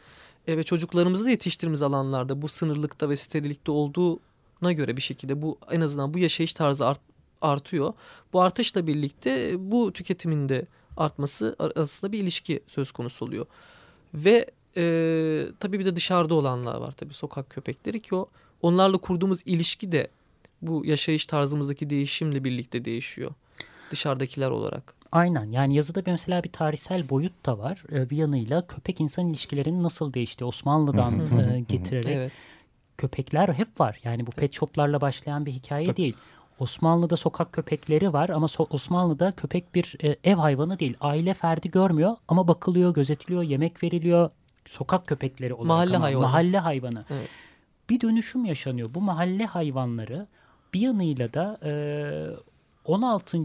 e, 0.48 0.58
ve 0.58 0.64
çocuklarımızı 0.64 1.26
da 1.26 1.30
yetiştirdiğimiz 1.30 1.82
alanlarda 1.82 2.42
bu 2.42 2.48
sınırlıkta 2.48 3.10
ve 3.10 3.16
sterilikte 3.16 3.72
olduğuna 3.72 4.74
göre 4.74 4.98
bir 4.98 5.02
şekilde 5.02 5.42
bu 5.42 5.58
en 5.72 5.82
azından 5.82 6.14
bu 6.14 6.20
yaşayış 6.20 6.54
tarzı 6.54 6.86
art, 6.86 7.02
artıyor. 7.42 7.94
Bu 8.34 8.42
artışla 8.42 8.88
birlikte 8.88 9.54
bu 9.72 9.94
tüketimin 9.94 10.50
de 10.50 10.66
artması 10.98 11.56
arasında 11.60 12.12
bir 12.12 12.20
ilişki 12.20 12.60
söz 12.68 12.92
konusu 12.92 13.26
oluyor. 13.26 13.46
Ve 14.14 14.46
e, 14.78 14.84
tabii 15.60 15.80
bir 15.80 15.86
de 15.86 15.96
dışarıda 15.96 16.36
olanlar 16.36 16.76
var 16.76 16.92
tabii 16.92 17.14
sokak 17.14 17.50
köpekleri 17.50 18.02
ki 18.02 18.16
o 18.16 18.30
onlarla 18.62 18.98
kurduğumuz 18.98 19.42
ilişki 19.46 19.92
de 19.92 20.08
bu 20.62 20.86
yaşayış 20.86 21.26
tarzımızdaki 21.26 21.90
değişimle 21.90 22.44
birlikte 22.44 22.86
değişiyor. 22.86 23.32
Dışarıdakiler 23.92 24.50
olarak. 24.50 24.94
Aynen 25.12 25.52
yani 25.52 25.76
yazıda 25.76 26.06
bir 26.06 26.12
mesela 26.12 26.44
bir 26.44 26.52
tarihsel 26.52 27.10
boyut 27.10 27.46
da 27.46 27.58
var. 27.58 27.84
Ee, 27.92 28.10
bir 28.10 28.18
yanıyla 28.18 28.68
köpek 28.68 29.02
insan 29.02 29.30
ilişkilerinin 29.30 29.84
nasıl 29.84 30.14
değişti 30.14 30.46
Osmanlı'dan 30.46 31.20
e, 31.20 31.60
getirerek. 31.60 32.16
Evet. 32.16 32.32
Köpekler 32.98 33.50
hep 33.50 33.80
var. 33.80 34.00
Yani 34.04 34.28
bu 34.28 34.32
pet 34.32 34.54
shoplarla 34.54 35.02
başlayan 35.02 35.46
bir 35.46 35.52
hikaye 35.52 35.86
Tabii. 35.86 35.98
değil. 35.98 36.16
Osmanlı'da 36.60 37.18
sokak 37.18 37.54
köpekleri 37.54 38.14
var 38.14 38.30
ama 38.30 38.48
so 38.48 38.68
Osmanlı'da 38.70 39.32
köpek 39.32 39.76
bir 39.76 39.96
e, 40.04 40.16
ev 40.24 40.36
hayvanı 40.36 40.80
değil. 40.80 40.98
Aile 41.02 41.34
ferdi 41.34 41.72
görmüyor 41.72 42.16
ama 42.28 42.48
bakılıyor, 42.48 42.94
gözetiliyor, 42.94 43.44
yemek 43.44 43.84
veriliyor. 43.84 44.30
Sokak 44.66 45.08
köpekleri 45.08 45.54
olarak 45.54 45.68
mahalle 45.68 45.96
ama, 45.96 46.06
hayvanı. 46.06 46.24
Mahalle 46.24 46.60
hayvanı. 46.60 47.06
Evet. 47.10 47.30
Bir 47.90 48.02
dönüşüm 48.02 48.46
yaşanıyor. 48.46 48.94
Bu 48.94 49.02
mahalle 49.02 49.46
hayvanları 49.46 50.28
bir 50.74 50.80
yanıyla 50.80 51.34
da 51.34 51.60
e, 51.64 51.72
16. 52.88 53.38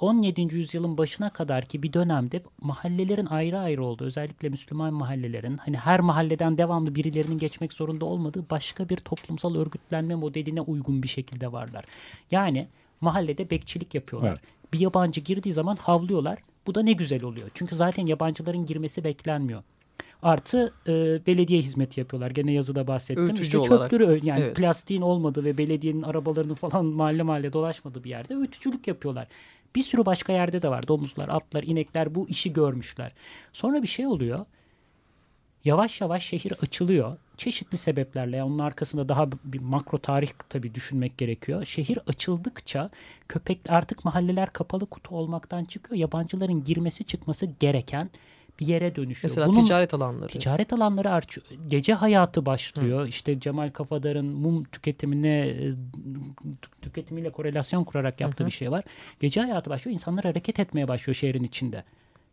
17. 0.00 0.56
yüzyılın 0.56 0.98
başına 0.98 1.30
kadar 1.30 1.64
ki 1.64 1.82
bir 1.82 1.92
dönemde 1.92 2.42
mahallelerin 2.60 3.26
ayrı 3.26 3.58
ayrı 3.58 3.84
olduğu 3.84 4.04
özellikle 4.04 4.48
Müslüman 4.48 4.94
mahallelerin 4.94 5.56
hani 5.56 5.76
her 5.76 6.00
mahalleden 6.00 6.58
devamlı 6.58 6.94
birilerinin 6.94 7.38
geçmek 7.38 7.72
zorunda 7.72 8.04
olmadığı 8.04 8.50
başka 8.50 8.88
bir 8.88 8.96
toplumsal 8.96 9.54
örgütlenme 9.54 10.14
modeline 10.14 10.60
uygun 10.60 11.02
bir 11.02 11.08
şekilde 11.08 11.52
varlar. 11.52 11.84
Yani 12.30 12.68
mahallede 13.00 13.50
bekçilik 13.50 13.94
yapıyorlar. 13.94 14.30
Evet. 14.30 14.72
Bir 14.72 14.80
yabancı 14.80 15.20
girdiği 15.20 15.52
zaman 15.52 15.76
havlıyorlar. 15.76 16.38
Bu 16.66 16.74
da 16.74 16.82
ne 16.82 16.92
güzel 16.92 17.22
oluyor. 17.22 17.50
Çünkü 17.54 17.76
zaten 17.76 18.06
yabancıların 18.06 18.66
girmesi 18.66 19.04
beklenmiyor. 19.04 19.62
Artı 20.22 20.72
e, 20.86 20.92
belediye 21.26 21.60
hizmeti 21.60 22.00
yapıyorlar. 22.00 22.30
Gene 22.30 22.52
yazıda 22.52 22.86
bahsettim. 22.86 23.24
Öğütücü 23.24 23.42
işte 23.42 23.58
olarak. 23.58 23.90
çöpleri 23.90 24.26
yani 24.26 24.40
evet. 24.40 24.56
plastiğin 24.56 25.02
olmadığı 25.02 25.44
ve 25.44 25.58
belediyenin 25.58 26.02
arabalarının 26.02 26.54
falan 26.54 26.84
mahalle 26.96 27.22
mahalle 27.22 27.52
dolaşmadığı 27.52 28.04
bir 28.04 28.10
yerde 28.10 28.34
öğütücülük 28.34 28.88
yapıyorlar. 28.88 29.28
Bir 29.74 29.82
sürü 29.82 30.06
başka 30.06 30.32
yerde 30.32 30.62
de 30.62 30.68
var. 30.68 30.88
Domuzlar, 30.88 31.28
atlar, 31.28 31.62
inekler 31.62 32.14
bu 32.14 32.28
işi 32.28 32.52
görmüşler. 32.52 33.12
Sonra 33.52 33.82
bir 33.82 33.88
şey 33.88 34.06
oluyor. 34.06 34.46
Yavaş 35.64 36.00
yavaş 36.00 36.26
şehir 36.26 36.52
açılıyor. 36.62 37.16
Çeşitli 37.36 37.78
sebeplerle 37.78 38.36
yani 38.36 38.50
onun 38.50 38.58
arkasında 38.58 39.08
daha 39.08 39.32
bir 39.44 39.60
makro 39.60 39.98
tarih 39.98 40.30
tabii 40.48 40.74
düşünmek 40.74 41.18
gerekiyor. 41.18 41.64
Şehir 41.64 41.98
açıldıkça 42.06 42.90
köpek 43.28 43.60
artık 43.68 44.04
mahalleler 44.04 44.52
kapalı 44.52 44.86
kutu 44.86 45.16
olmaktan 45.16 45.64
çıkıyor. 45.64 46.00
Yabancıların 46.00 46.64
girmesi 46.64 47.04
çıkması 47.04 47.46
gereken 47.60 48.10
bir 48.60 48.66
yere 48.66 48.96
dönüşüyor. 48.96 49.30
Mesela 49.30 49.48
Bunun, 49.48 49.64
ticaret 49.64 49.94
alanları. 49.94 50.28
Ticaret 50.28 50.72
alanları 50.72 51.10
artıyor. 51.10 51.46
Gece 51.68 51.94
hayatı 51.94 52.46
başlıyor. 52.46 53.04
Hı. 53.04 53.08
İşte 53.08 53.40
Cemal 53.40 53.70
Kafadar'ın 53.70 54.26
mum 54.26 54.64
tüketimine 54.64 55.38
e, 55.48 55.74
tüketimiyle 56.82 57.30
korelasyon 57.30 57.84
kurarak 57.84 58.20
yaptığı 58.20 58.44
hı 58.44 58.44
hı. 58.44 58.48
bir 58.48 58.54
şey 58.54 58.70
var. 58.70 58.84
Gece 59.20 59.40
hayatı 59.40 59.70
başlıyor. 59.70 59.94
İnsanlar 59.94 60.24
hareket 60.24 60.60
etmeye 60.60 60.88
başlıyor 60.88 61.14
şehrin 61.14 61.44
içinde 61.44 61.84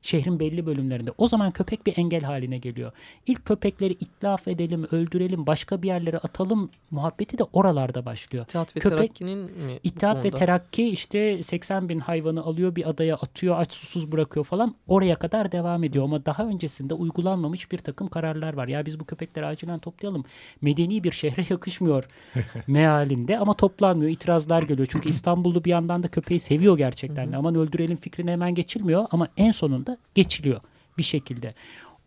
şehrin 0.05 0.39
belli 0.39 0.65
bölümlerinde. 0.65 1.11
O 1.17 1.27
zaman 1.27 1.51
köpek 1.51 1.85
bir 1.85 1.97
engel 1.97 2.21
haline 2.21 2.57
geliyor. 2.57 2.91
İlk 3.27 3.45
köpekleri 3.45 3.93
itlaf 3.93 4.47
edelim, 4.47 4.87
öldürelim, 4.91 5.47
başka 5.47 5.81
bir 5.81 5.87
yerlere 5.87 6.17
atalım 6.17 6.69
muhabbeti 6.91 7.37
de 7.37 7.43
oralarda 7.43 8.05
başlıyor. 8.05 8.43
İttihat 8.43 8.75
ve 8.75 8.79
Köpek, 8.79 8.97
Terakki'nin 8.97 9.37
mi? 9.37 9.79
İttihat 9.83 10.23
ve 10.23 10.31
Terakki 10.31 10.89
işte 10.89 11.43
80 11.43 11.89
bin 11.89 11.99
hayvanı 11.99 12.43
alıyor 12.43 12.75
bir 12.75 12.89
adaya 12.89 13.15
atıyor, 13.15 13.59
aç 13.59 13.73
susuz 13.73 14.11
bırakıyor 14.11 14.45
falan. 14.45 14.75
Oraya 14.87 15.15
kadar 15.15 15.51
devam 15.51 15.83
ediyor 15.83 16.05
ama 16.05 16.25
daha 16.25 16.45
öncesinde 16.45 16.93
uygulanmamış 16.93 17.71
bir 17.71 17.77
takım 17.77 18.07
kararlar 18.07 18.53
var. 18.53 18.67
Ya 18.67 18.85
biz 18.85 18.99
bu 18.99 19.05
köpekleri 19.05 19.45
acilen 19.45 19.79
toplayalım. 19.79 20.25
Medeni 20.61 21.03
bir 21.03 21.11
şehre 21.11 21.45
yakışmıyor 21.49 22.03
mealinde 22.67 23.39
ama 23.39 23.53
toplanmıyor. 23.53 24.11
İtirazlar 24.11 24.63
geliyor. 24.63 24.87
Çünkü 24.91 25.09
İstanbullu 25.15 25.63
bir 25.63 25.69
yandan 25.69 26.03
da 26.03 26.07
köpeği 26.07 26.39
seviyor 26.39 26.77
gerçekten. 26.77 27.31
Aman 27.31 27.55
öldürelim 27.55 27.97
fikrine 27.97 28.31
hemen 28.31 28.55
geçilmiyor 28.55 29.05
ama 29.11 29.27
en 29.37 29.51
sonunda 29.51 29.94
geçiliyor 30.15 30.61
bir 30.97 31.03
şekilde. 31.03 31.53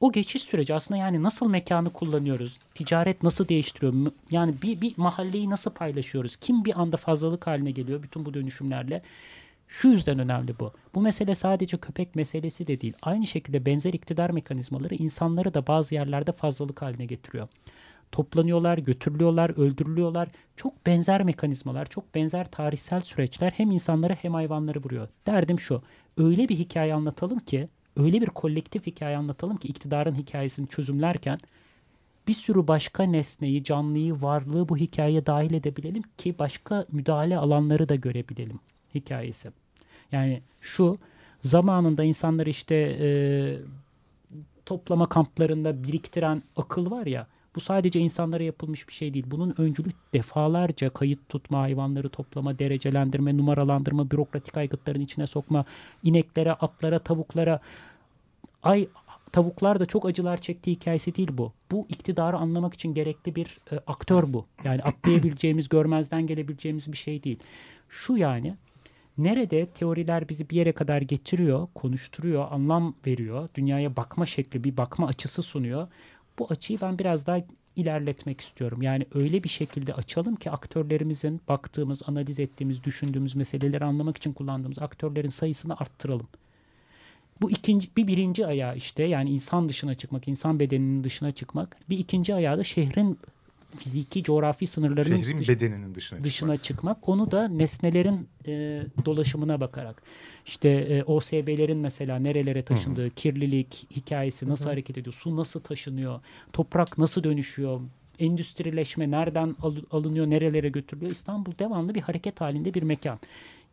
O 0.00 0.12
geçiş 0.12 0.42
süreci 0.42 0.75
aslında 0.75 0.99
yani 1.00 1.23
nasıl 1.23 1.50
mekanı 1.50 1.90
kullanıyoruz? 1.90 2.59
Ticaret 2.75 3.23
nasıl 3.23 3.49
değiştiriyor? 3.49 4.12
Yani 4.30 4.54
bir, 4.62 4.80
bir 4.80 4.95
mahalleyi 4.97 5.50
nasıl 5.50 5.71
paylaşıyoruz? 5.71 6.37
Kim 6.37 6.64
bir 6.64 6.80
anda 6.80 6.97
fazlalık 6.97 7.47
haline 7.47 7.71
geliyor 7.71 8.02
bütün 8.02 8.25
bu 8.25 8.35
dönüşümlerle? 8.35 9.02
Şu 9.68 9.88
yüzden 9.88 10.18
önemli 10.18 10.59
bu. 10.59 10.73
Bu 10.95 11.00
mesele 11.00 11.35
sadece 11.35 11.76
köpek 11.76 12.14
meselesi 12.14 12.66
de 12.66 12.80
değil. 12.80 12.95
Aynı 13.02 13.26
şekilde 13.26 13.66
benzer 13.66 13.92
iktidar 13.92 14.30
mekanizmaları 14.30 14.95
insanları 14.95 15.54
da 15.54 15.66
bazı 15.66 15.95
yerlerde 15.95 16.33
fazlalık 16.33 16.83
haline 16.83 17.07
getiriyor. 17.07 17.49
Toplanıyorlar, 18.12 18.78
götürülüyorlar, 18.78 19.50
öldürülüyorlar. 19.50 20.28
Çok 20.57 20.87
benzer 20.87 21.23
mekanizmalar, 21.23 21.87
çok 21.87 22.14
benzer 22.14 22.50
tarihsel 22.50 23.00
süreçler 23.00 23.52
hem 23.57 23.71
insanları 23.71 24.12
hem 24.12 24.35
hayvanları 24.35 24.83
vuruyor. 24.83 25.09
Derdim 25.26 25.61
şu, 25.61 25.83
öyle 26.16 26.49
bir 26.49 26.59
hikaye 26.59 26.95
anlatalım 26.95 27.38
ki, 27.38 27.68
öyle 27.98 28.20
bir 28.20 28.26
kolektif 28.26 28.86
hikaye 28.86 29.16
anlatalım 29.16 29.56
ki 29.56 29.68
iktidarın 29.68 30.14
hikayesini 30.14 30.68
çözümlerken 30.68 31.38
bir 32.28 32.34
sürü 32.34 32.66
başka 32.66 33.02
nesneyi, 33.02 33.64
canlıyı, 33.64 34.22
varlığı 34.22 34.68
bu 34.68 34.76
hikayeye 34.76 35.26
dahil 35.26 35.54
edebilelim 35.54 36.02
ki 36.18 36.34
başka 36.38 36.86
müdahale 36.92 37.38
alanları 37.38 37.88
da 37.88 37.94
görebilelim 37.94 38.60
hikayesi. 38.94 39.50
Yani 40.12 40.42
şu 40.60 40.98
zamanında 41.44 42.04
insanlar 42.04 42.46
işte 42.46 42.74
e, 43.00 43.08
toplama 44.66 45.08
kamplarında 45.08 45.82
biriktiren 45.82 46.42
akıl 46.56 46.90
var 46.90 47.06
ya 47.06 47.26
bu 47.58 47.62
sadece 47.62 48.00
insanlara 48.00 48.42
yapılmış 48.42 48.88
bir 48.88 48.92
şey 48.92 49.14
değil. 49.14 49.24
Bunun 49.30 49.54
öncülü 49.58 49.88
defalarca 50.14 50.90
kayıt 50.90 51.28
tutma, 51.28 51.60
hayvanları 51.60 52.08
toplama, 52.08 52.58
derecelendirme, 52.58 53.36
numaralandırma, 53.36 54.10
bürokratik 54.10 54.56
aygıtların 54.56 55.00
içine 55.00 55.26
sokma, 55.26 55.64
ineklere, 56.02 56.52
atlara, 56.52 56.98
tavuklara 56.98 57.60
ay 58.62 58.88
tavuklar 59.32 59.80
da 59.80 59.86
çok 59.86 60.06
acılar 60.06 60.36
çektiği 60.40 60.70
hikayesi 60.70 61.14
değil 61.14 61.28
bu. 61.32 61.52
Bu 61.70 61.86
iktidarı 61.88 62.36
anlamak 62.36 62.74
için 62.74 62.94
gerekli 62.94 63.36
bir 63.36 63.58
e, 63.72 63.76
aktör 63.86 64.24
bu. 64.26 64.46
Yani 64.64 64.82
atlayabileceğimiz, 64.82 65.68
görmezden 65.68 66.26
gelebileceğimiz 66.26 66.92
bir 66.92 66.96
şey 66.96 67.24
değil. 67.24 67.38
Şu 67.88 68.16
yani 68.16 68.54
nerede 69.18 69.66
teoriler 69.66 70.28
bizi 70.28 70.50
bir 70.50 70.56
yere 70.56 70.72
kadar 70.72 71.00
getiriyor, 71.02 71.68
konuşturuyor, 71.74 72.46
anlam 72.50 72.94
veriyor, 73.06 73.48
dünyaya 73.54 73.96
bakma 73.96 74.26
şekli, 74.26 74.64
bir 74.64 74.76
bakma 74.76 75.06
açısı 75.06 75.42
sunuyor. 75.42 75.88
Bu 76.38 76.47
açıyı 76.50 76.80
ben 76.80 76.99
biraz 76.99 77.26
daha 77.26 77.40
ilerletmek 77.76 78.40
istiyorum. 78.40 78.83
Yani 78.83 79.07
öyle 79.14 79.45
bir 79.45 79.49
şekilde 79.49 79.95
açalım 79.95 80.37
ki 80.37 80.50
aktörlerimizin 80.50 81.40
baktığımız, 81.49 82.02
analiz 82.07 82.40
ettiğimiz, 82.40 82.85
düşündüğümüz 82.85 83.37
meseleleri 83.37 83.85
anlamak 83.85 84.16
için 84.16 84.33
kullandığımız 84.33 84.78
aktörlerin 84.78 85.28
sayısını 85.28 85.76
arttıralım. 85.76 86.28
Bu 87.40 87.50
ikinci, 87.50 87.88
bir 87.97 88.07
birinci 88.07 88.47
ayağı 88.47 88.76
işte 88.76 89.02
yani 89.02 89.30
insan 89.30 89.68
dışına 89.68 89.95
çıkmak, 89.95 90.28
insan 90.28 90.61
bedeninin 90.61 91.04
dışına 91.04 91.33
çıkmak. 91.33 91.76
Bir 91.90 91.99
ikinci 91.99 92.35
ayağı 92.35 92.59
da 92.59 92.64
şehrin 92.64 93.18
fiziki 93.76 94.22
coğrafi 94.22 94.66
sınırlarının 94.66 95.16
şehrin 95.16 95.38
dış, 95.38 95.48
bedeninin 95.48 95.94
dışına, 95.94 96.25
dışına 96.25 96.56
çıkmak. 96.56 96.64
çıkmak. 96.64 97.08
Onu 97.08 97.30
da 97.30 97.48
nesnelerin 97.48 98.28
e, 98.46 98.82
dolaşımına 99.04 99.60
bakarak. 99.60 100.02
İşte 100.46 100.68
e, 100.68 101.02
OSB'lerin 101.02 101.78
mesela 101.78 102.18
nerelere 102.18 102.62
taşındığı, 102.62 103.02
Hı-hı. 103.02 103.10
kirlilik 103.10 103.87
hikayesi 103.96 104.48
nasıl 104.48 104.64
Hı-hı. 104.64 104.72
hareket 104.72 104.98
ediyor, 104.98 105.14
su 105.14 105.37
nasıl 105.37 105.60
taşınıyor, 105.60 106.20
toprak 106.52 106.98
nasıl 106.98 107.25
dönüşüyor, 107.25 107.80
endüstrileşme 108.18 109.10
nereden 109.10 109.56
al- 109.62 109.82
alınıyor, 109.90 110.26
nerelere 110.26 110.68
götürülüyor. 110.68 111.12
İstanbul 111.12 111.52
devamlı 111.58 111.94
bir 111.94 112.00
hareket 112.00 112.40
halinde 112.40 112.75
bir 112.75 112.82
mekan. 112.82 113.18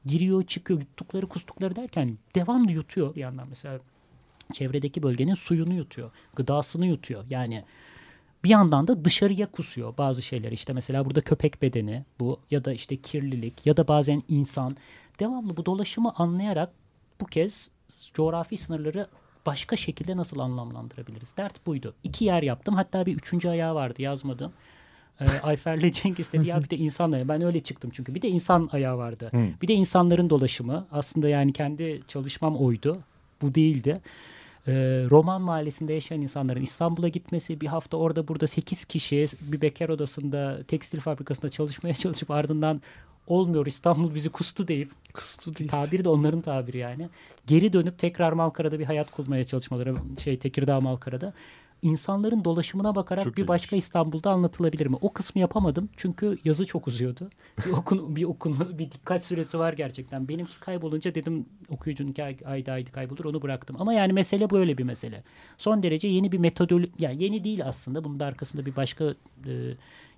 Giriyor, 0.06 0.44
çıkıyor, 0.44 0.80
yuttukları, 0.80 1.28
kustukları 1.28 1.76
derken 1.76 2.18
devamlı 2.36 2.72
yutuyor 2.72 3.16
bir 3.16 3.22
yandan 3.22 3.48
mesela 3.50 3.80
çevredeki 4.54 5.04
bölgenin 5.04 5.34
suyunu 5.34 5.74
yutuyor, 5.74 6.12
gıdasını 6.36 6.88
yutuyor. 6.88 7.24
Yani 7.30 7.64
bir 8.46 8.50
yandan 8.50 8.88
da 8.88 9.06
dışarıya 9.06 9.52
kusuyor 9.52 9.98
bazı 9.98 10.22
şeyler. 10.22 10.52
İşte 10.52 10.74
mesela 10.74 11.06
burada 11.06 11.22
köpek 11.22 11.62
bedeni 11.62 12.04
bu 12.20 12.40
ya 12.52 12.66
da 12.66 12.74
işte 12.74 12.96
kirlilik 12.96 13.66
ya 13.66 13.78
da 13.78 13.88
bazen 13.88 14.24
insan. 14.30 14.78
Devamlı 15.20 15.58
bu 15.58 15.66
dolaşımı 15.66 16.14
anlayarak 16.16 16.70
bu 17.22 17.26
kez 17.26 17.70
coğrafi 18.14 18.58
sınırları 18.58 19.08
başka 19.46 19.76
şekilde 19.76 20.18
nasıl 20.18 20.40
anlamlandırabiliriz? 20.40 21.38
Dert 21.38 21.66
buydu. 21.66 21.94
İki 22.04 22.26
yer 22.26 22.44
yaptım. 22.44 22.76
Hatta 22.76 23.06
bir 23.06 23.16
üçüncü 23.16 23.50
ayağı 23.50 23.76
vardı 23.76 24.02
yazmadım. 24.02 24.54
Ee, 25.22 25.26
Ayfer'le 25.44 25.92
Cenk 25.92 26.20
istedi 26.20 26.48
ya 26.48 26.64
bir 26.64 26.70
de 26.70 26.78
insan 26.78 27.12
ayağı. 27.12 27.28
Ben 27.28 27.42
öyle 27.42 27.60
çıktım 27.60 27.92
çünkü. 27.94 28.16
Bir 28.16 28.22
de 28.22 28.30
insan 28.30 28.70
ayağı 28.72 28.98
vardı. 28.98 29.32
Bir 29.62 29.68
de 29.68 29.74
insanların 29.74 30.30
dolaşımı. 30.30 30.88
Aslında 30.92 31.30
yani 31.30 31.54
kendi 31.54 32.02
çalışmam 32.08 32.58
oydu. 32.58 33.00
Bu 33.42 33.56
değildi 33.56 34.02
e, 34.68 34.74
Roman 35.10 35.42
mahallesinde 35.42 35.94
yaşayan 35.94 36.22
insanların 36.22 36.62
İstanbul'a 36.62 37.08
gitmesi, 37.08 37.62
bir 37.62 37.68
hafta 37.68 37.98
orada 37.98 38.28
burada 38.28 38.48
8 38.48 38.86
kişi 38.86 39.26
bir 39.42 39.62
bekar 39.62 39.90
odasında, 39.90 40.64
tekstil 40.68 41.00
fabrikasında 41.00 41.50
çalışmaya 41.50 41.94
çalışıp 42.04 42.32
ardından 42.32 42.82
olmuyor 43.28 43.66
İstanbul 43.66 44.16
bizi 44.16 44.30
kustu 44.30 44.68
deyip 44.68 44.92
kustu 45.14 45.56
değil. 45.56 45.70
Tabiri 45.70 46.04
de 46.04 46.10
onların 46.10 46.42
tabiri 46.42 46.78
yani. 46.78 47.10
Geri 47.48 47.74
dönüp 47.74 48.00
tekrar 48.00 48.34
Malkara'da 48.34 48.80
bir 48.80 48.86
hayat 48.86 49.12
kurmaya 49.12 49.44
çalışmaları 49.44 49.96
şey 50.24 50.40
Tekirdağ 50.40 50.82
Malkara'da 50.82 51.34
insanların 51.82 52.46
dolaşımına 52.46 52.96
bakarak 52.96 53.24
çok 53.24 53.34
bir 53.34 53.42
iyiymiş. 53.42 53.50
başka 53.50 53.76
İstanbul'da 53.76 54.32
anlatılabilir 54.32 54.86
mi? 54.86 54.98
O 55.02 55.14
kısmı 55.14 55.42
yapamadım 55.42 55.90
çünkü 55.98 56.38
yazı 56.44 56.66
çok 56.66 56.88
uzuyordu. 56.88 57.30
Bir 57.66 57.72
okun 57.72 58.16
bir 58.16 58.24
okun 58.24 58.58
bir 58.80 58.92
dikkat 58.92 59.24
süresi 59.24 59.60
var 59.60 59.74
gerçekten. 59.74 60.28
Benimki 60.28 60.60
kaybolunca 60.60 61.16
dedim 61.16 61.46
okuyucunun 61.70 62.16
ayda 62.46 62.72
ayda 62.72 62.92
kaybolur 62.92 63.26
onu 63.26 63.42
bıraktım. 63.42 63.76
Ama 63.80 63.94
yani 63.94 64.14
mesele 64.14 64.50
böyle 64.50 64.78
bir 64.78 64.84
mesele. 64.84 65.24
Son 65.58 65.84
derece 65.84 66.08
yeni 66.08 66.32
bir 66.32 66.38
metodoloji 66.38 66.92
yani 67.00 67.24
yeni 67.24 67.44
değil 67.44 67.66
aslında. 67.66 68.04
Bunun 68.04 68.20
da 68.20 68.26
arkasında 68.26 68.66
bir 68.66 68.76
başka 68.76 69.06
e, 69.46 69.54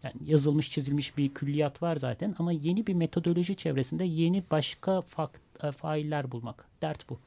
yani 0.04 0.16
yazılmış 0.26 0.72
çizilmiş 0.72 1.18
bir 1.18 1.34
külliyat 1.34 1.82
var 1.82 1.96
zaten 1.96 2.36
ama 2.40 2.52
yeni 2.52 2.88
bir 2.88 2.94
metodoloji 2.94 3.56
çevresinde 3.56 4.06
yeni 4.06 4.44
başka 4.52 5.02
fa 5.02 5.30
e, 5.64 5.72
failler 5.72 6.32
bulmak. 6.32 6.66
Dert 6.82 7.10
bu. 7.10 7.20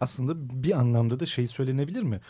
Aslında 0.00 0.62
bir 0.62 0.78
anlamda 0.78 1.20
da 1.20 1.26
şey 1.26 1.46
söylenebilir 1.46 2.02
mi? 2.02 2.20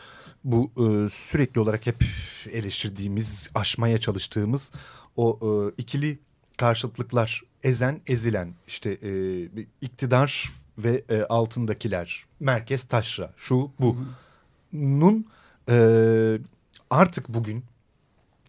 Bu 0.45 0.71
e, 0.77 1.09
sürekli 1.09 1.61
olarak 1.61 1.87
hep 1.87 2.05
eleştirdiğimiz, 2.53 3.51
aşmaya 3.55 3.99
çalıştığımız 3.99 4.73
o 5.17 5.39
e, 5.43 5.49
ikili 5.83 6.19
karşıtlıklar, 6.57 7.43
ezen, 7.63 8.01
ezilen, 8.07 8.55
işte 8.67 8.91
e, 9.03 9.43
iktidar 9.81 10.53
ve 10.79 11.05
e, 11.09 11.23
altındakiler, 11.23 12.25
merkez 12.41 12.85
taşra, 12.85 13.33
şu 13.37 13.71
bu. 13.81 13.97
Nun 14.73 15.27
e, 15.69 16.39
artık 16.91 17.29
bugün 17.29 17.65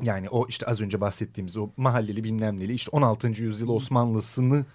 yani 0.02 0.30
o 0.30 0.48
işte 0.48 0.66
az 0.66 0.82
önce 0.82 1.02
bahsettiğimiz 1.02 1.58
o 1.58 1.70
mahalleli 1.78 2.24
bilmem 2.24 2.60
neli 2.60 2.74
işte 2.74 2.90
16. 2.92 3.28
yüzyıl 3.28 3.70
Osmanlısını 3.70 4.66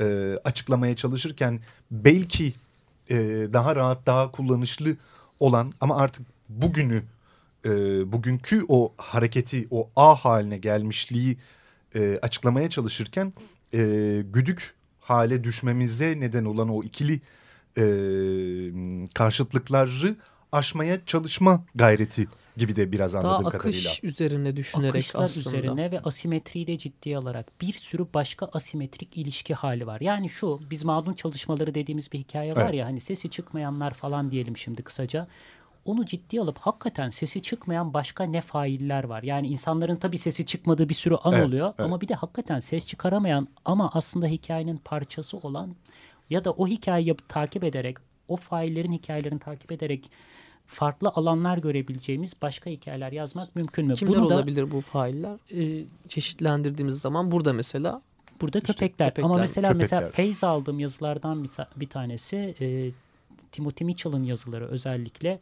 e, 0.00 0.38
açıklamaya 0.44 0.96
çalışırken 0.96 1.60
belki 1.90 2.54
e, 3.10 3.16
daha 3.52 3.76
rahat, 3.76 4.06
daha 4.06 4.30
kullanışlı 4.30 4.96
olan 5.40 5.72
ama 5.80 5.96
artık 5.96 6.26
bugünü, 6.48 7.02
e, 7.64 7.70
bugünkü 8.12 8.64
o 8.68 8.92
hareketi, 8.96 9.68
o 9.70 9.90
A 9.96 10.14
haline 10.14 10.58
gelmişliği 10.58 11.36
e, 11.94 12.18
açıklamaya 12.22 12.70
çalışırken 12.70 13.32
e, 13.74 13.80
güdük 14.32 14.74
hale 15.00 15.44
düşmemize 15.44 16.20
neden 16.20 16.44
olan 16.44 16.68
o 16.68 16.82
ikili 16.82 17.20
e, 17.78 17.84
karşıtlıkları 19.14 20.16
aşmaya 20.52 21.04
çalışma 21.06 21.64
gayreti 21.74 22.28
gibi 22.56 22.76
de 22.76 22.92
biraz 22.92 23.14
anladığım 23.14 23.44
Daha 23.44 23.48
akış 23.48 23.60
kadarıyla. 23.60 23.90
üzerine 24.02 24.56
düşünerek 24.56 24.94
Akışlar 24.94 25.24
aslında. 25.24 25.56
üzerine 25.56 25.90
ve 25.90 26.00
asimetriyi 26.00 26.66
de 26.66 26.78
ciddiye 26.78 27.16
alarak 27.16 27.60
bir 27.60 27.72
sürü 27.72 28.06
başka 28.14 28.46
asimetrik 28.52 29.16
ilişki 29.16 29.54
hali 29.54 29.86
var. 29.86 30.00
Yani 30.00 30.28
şu 30.28 30.60
biz 30.70 30.84
mağdun 30.84 31.12
çalışmaları 31.12 31.74
dediğimiz 31.74 32.12
bir 32.12 32.18
hikaye 32.18 32.56
var 32.56 32.64
evet. 32.64 32.74
ya 32.74 32.86
hani 32.86 33.00
sesi 33.00 33.30
çıkmayanlar 33.30 33.94
falan 33.94 34.30
diyelim 34.30 34.56
şimdi 34.56 34.82
kısaca. 34.82 35.28
Onu 35.84 36.06
ciddiye 36.06 36.42
alıp 36.42 36.58
hakikaten 36.58 37.10
sesi 37.10 37.42
çıkmayan 37.42 37.94
başka 37.94 38.24
ne 38.24 38.40
failler 38.40 39.04
var. 39.04 39.22
Yani 39.22 39.46
insanların 39.46 39.96
tabii 39.96 40.18
sesi 40.18 40.46
çıkmadığı 40.46 40.88
bir 40.88 40.94
sürü 40.94 41.14
an 41.14 41.32
evet, 41.32 41.46
oluyor 41.46 41.66
evet. 41.68 41.80
ama 41.80 42.00
bir 42.00 42.08
de 42.08 42.14
hakikaten 42.14 42.60
ses 42.60 42.86
çıkaramayan 42.86 43.48
ama 43.64 43.90
aslında 43.94 44.26
hikayenin 44.26 44.76
parçası 44.76 45.36
olan 45.36 45.74
ya 46.30 46.44
da 46.44 46.50
o 46.50 46.66
hikayeyi 46.66 47.16
takip 47.28 47.64
ederek 47.64 47.96
o 48.28 48.36
faillerin 48.36 48.92
hikayelerini 48.92 49.38
takip 49.38 49.72
ederek 49.72 50.10
farklı 50.68 51.08
alanlar 51.08 51.58
görebileceğimiz 51.58 52.34
başka 52.42 52.70
hikayeler 52.70 53.12
yazmak 53.12 53.56
mümkün 53.56 53.86
mü? 53.86 53.94
Kimler 53.94 54.16
Bunu 54.16 54.26
olabilir 54.26 54.62
da, 54.62 54.70
bu 54.70 54.80
failler? 54.80 55.36
Ee, 55.54 55.84
çeşitlendirdiğimiz 56.08 57.00
zaman 57.00 57.32
burada 57.32 57.52
mesela 57.52 58.02
burada 58.40 58.58
işte 58.58 58.72
köpekler. 58.72 59.08
köpekler. 59.08 59.30
Ama 59.30 59.38
mesela 59.38 59.68
köpekler. 59.68 59.98
mesela 59.98 60.10
feyz 60.10 60.44
aldığım 60.44 60.80
yazılardan 60.80 61.44
bir, 61.44 61.50
bir 61.76 61.88
tanesi 61.88 62.54
e, 62.60 62.90
Timothy 63.52 63.86
Mitchell'ın 63.86 64.24
yazıları 64.24 64.68
özellikle 64.68 65.38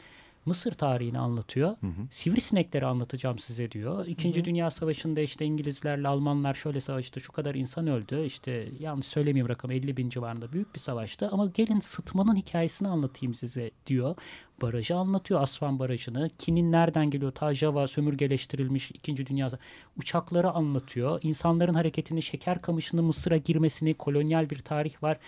Mısır 0.46 0.72
tarihini 0.72 1.18
anlatıyor. 1.18 1.68
Hı 1.68 1.86
hı. 1.86 2.06
Sivrisinekleri 2.10 2.86
anlatacağım 2.86 3.38
size 3.38 3.70
diyor. 3.70 4.06
İkinci 4.06 4.38
hı 4.38 4.40
hı. 4.40 4.44
Dünya 4.44 4.70
Savaşı'nda 4.70 5.20
işte 5.20 5.44
İngilizlerle 5.44 6.08
Almanlar 6.08 6.54
şöyle 6.54 6.80
savaştı. 6.80 7.20
Şu 7.20 7.32
kadar 7.32 7.54
insan 7.54 7.86
öldü. 7.86 8.24
İşte 8.24 8.68
yanlış 8.80 9.06
söylemeyeyim 9.06 9.48
rakam 9.48 9.70
50 9.70 9.96
bin 9.96 10.08
civarında 10.08 10.52
büyük 10.52 10.74
bir 10.74 10.80
savaştı. 10.80 11.28
Ama 11.32 11.46
gelin 11.46 11.80
sıtmanın 11.80 12.36
hikayesini 12.36 12.88
anlatayım 12.88 13.34
size 13.34 13.70
diyor. 13.86 14.16
Barajı 14.62 14.96
anlatıyor 14.96 15.42
Asvan 15.42 15.78
Barajı'nı. 15.78 16.30
Kinin 16.38 16.72
nereden 16.72 17.10
geliyor? 17.10 17.32
Ta 17.32 17.54
Java 17.54 17.88
sömürgeleştirilmiş 17.88 18.90
İkinci 18.90 19.26
Dünya 19.26 19.50
uçakları 19.96 20.50
anlatıyor. 20.50 21.20
İnsanların 21.22 21.74
hareketini, 21.74 22.22
şeker 22.22 22.62
kamışının 22.62 23.04
Mısır'a 23.04 23.36
girmesini, 23.36 23.94
kolonyal 23.94 24.50
bir 24.50 24.58
tarih 24.58 25.02
var 25.02 25.18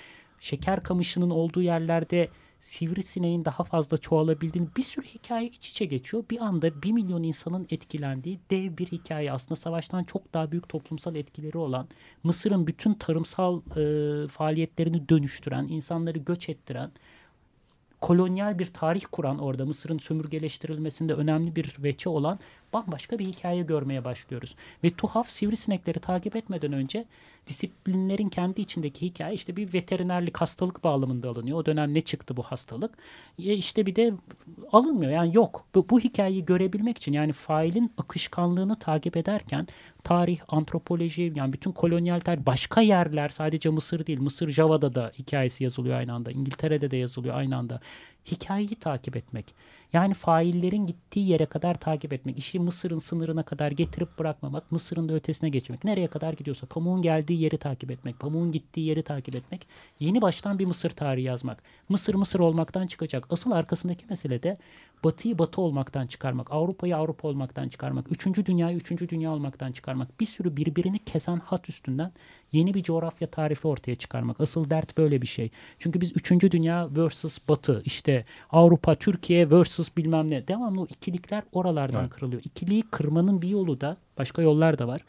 şeker 0.41 0.83
kamışının 0.83 1.31
olduğu 1.31 1.63
yerlerde 1.63 2.29
sivrisineğin 2.61 3.45
daha 3.45 3.65
fazla 3.65 3.99
çoğalabildiğini 3.99 4.69
bir 4.77 4.83
sürü 4.83 5.07
hikaye 5.07 5.47
iç 5.47 5.69
içe 5.69 5.85
geçiyor. 5.85 6.25
Bir 6.31 6.41
anda 6.41 6.83
bir 6.83 6.93
milyon 6.93 7.23
insanın 7.23 7.67
etkilendiği 7.71 8.39
dev 8.51 8.77
bir 8.77 8.87
hikaye 8.87 9.33
aslında 9.33 9.61
savaştan 9.61 10.05
çok 10.05 10.35
daha 10.35 10.53
büyük 10.53 10.69
toplumsal 10.69 11.15
etkileri 11.15 11.59
olan 11.59 11.89
Mısır'ın 12.23 12.67
bütün 12.67 12.95
tarımsal 12.95 13.61
e, 13.77 14.29
faaliyetlerini 14.29 15.09
dönüştüren, 15.09 15.69
insanları 15.69 16.19
göç 16.19 16.49
ettiren 16.49 16.91
kolonyal 18.01 18.59
bir 18.59 18.67
tarih 18.67 19.05
kuran 19.13 19.39
orada 19.39 19.67
Mısır'ın 19.67 19.99
sömürgeleştirilmesinde 19.99 21.15
önemli 21.15 21.57
bir 21.57 21.77
veçe 21.83 22.09
olan 22.09 22.39
bambaşka 22.73 23.19
bir 23.19 23.27
hikaye 23.27 23.63
görmeye 23.63 24.05
başlıyoruz. 24.05 24.55
Ve 24.85 24.91
tuhaf 24.91 25.31
sivrisinekleri 25.31 25.99
takip 25.99 26.37
etmeden 26.37 26.73
önce 26.73 27.05
disiplinlerin 27.47 28.29
kendi 28.29 28.61
içindeki 28.61 29.07
hikaye 29.07 29.35
işte 29.35 29.57
bir 29.57 29.73
veterinerlik 29.73 30.37
hastalık 30.37 30.85
bağlamında 30.85 31.29
alınıyor. 31.29 31.59
O 31.59 31.67
dönem 31.67 31.95
ne 31.95 32.01
çıktı 32.01 32.37
bu 32.37 32.43
hastalık? 32.43 32.99
E 33.39 33.55
işte 33.55 33.87
bir 33.87 33.97
de 33.97 34.13
alınmıyor 34.73 35.13
yani 35.13 35.37
yok. 35.37 35.65
Bu, 35.75 35.87
bu 35.91 36.01
hikayeyi 36.01 36.45
görebilmek 36.45 36.99
için 36.99 37.13
yani 37.13 37.33
failin 37.33 37.93
akışkanlığını 37.99 38.79
takip 38.79 39.17
ederken 39.17 39.67
tarih, 40.05 40.39
antropoloji 40.49 41.33
yani 41.37 41.53
bütün 41.53 41.73
kolonyal 41.73 42.21
tarih 42.21 42.47
başka 42.47 42.81
yerler 42.81 43.29
sadece 43.29 43.71
Mısır 43.71 44.07
değil. 44.07 44.21
Mısır 44.21 44.49
Java'da 44.49 44.95
da 44.95 45.13
hikayesi 45.19 45.65
yazılıyor 45.65 45.99
aynı 45.99 46.13
anda. 46.13 46.31
İngiltere'de 46.31 46.91
de 46.91 46.97
yazılıyor 46.97 47.35
aynı 47.35 47.57
anda. 47.57 47.81
Hikayeyi 48.31 48.75
takip 48.75 49.17
etmek. 49.17 49.55
Yani 49.93 50.15
faillerin 50.15 50.87
gittiği 50.87 51.29
yere 51.29 51.47
kadar 51.47 51.75
takip 51.75 52.13
etmek. 52.13 52.39
işi 52.39 52.59
Mısır'ın 52.59 52.99
sınırına 52.99 53.43
kadar 53.43 53.71
getirip 53.71 54.19
bırakmamak. 54.19 54.73
Mısır'ın 54.73 55.09
da 55.09 55.15
ötesine 55.15 55.49
geçmek. 55.49 55.85
Nereye 55.85 56.07
kadar 56.07 56.33
gidiyorsa 56.33 56.67
pamuğun 56.67 57.03
geldiği 57.03 57.41
yeri 57.41 57.59
takip 57.59 57.91
etmek. 57.91 58.21
Pamuğun 58.21 58.53
gittiği 58.53 58.87
yeri 58.87 59.03
takip 59.03 59.37
etmek. 59.37 59.67
Yeni 60.01 60.23
baştan 60.23 60.59
bir 60.59 60.67
Mısır 60.67 60.91
tarihi 60.91 61.25
yazmak. 61.25 61.63
Mısır 61.89 62.15
Mısır 62.15 62.41
olmaktan 62.41 62.87
çıkacak. 62.87 63.27
Asıl 63.31 63.51
arkasındaki 63.51 64.07
mesele 64.11 64.43
de 64.43 64.59
Batı'yı 65.05 65.39
Batı 65.39 65.61
olmaktan 65.61 66.07
çıkarmak. 66.07 66.53
Avrupa'yı 66.53 66.97
Avrupa 66.97 67.29
olmaktan 67.29 67.69
çıkarmak. 67.69 68.13
Üçüncü 68.13 68.47
dünyayı 68.47 68.77
üçüncü 68.77 69.09
dünya 69.09 69.33
olmaktan 69.33 69.73
çıkarmak. 69.73 70.21
Bir 70.21 70.27
sürü 70.27 70.57
birbirini 70.57 70.99
kesen 70.99 71.37
hat 71.37 71.69
üstünden 71.69 72.13
yeni 72.53 72.75
bir 72.75 72.83
coğrafya 72.83 73.31
tarifi 73.31 73.69
ortaya 73.69 73.95
çıkarmak. 73.95 74.41
Asıl 74.41 74.71
dert 74.71 74.99
böyle 74.99 75.23
bir 75.23 75.27
şey. 75.27 75.51
Çünkü 75.79 76.01
biz 76.01 76.17
üçüncü 76.17 76.51
dünya 76.51 76.89
versus 76.97 77.39
Batı 77.49 77.83
işte 77.85 78.25
Avrupa, 78.51 78.95
Türkiye 78.95 79.51
versus 79.51 79.97
bilmem 79.97 80.31
ne. 80.31 80.49
Devamlı 80.49 80.81
o 80.81 80.87
ikilikler 80.87 81.43
oralardan 81.53 82.01
evet. 82.01 82.11
kırılıyor. 82.11 82.43
İkiliği 82.45 82.83
kırmanın 82.83 83.43
bir 83.43 83.49
yolu 83.49 83.81
da 83.81 83.97
başka 84.19 84.43
yollar 84.43 84.79
da 84.79 84.89
var. 84.89 85.01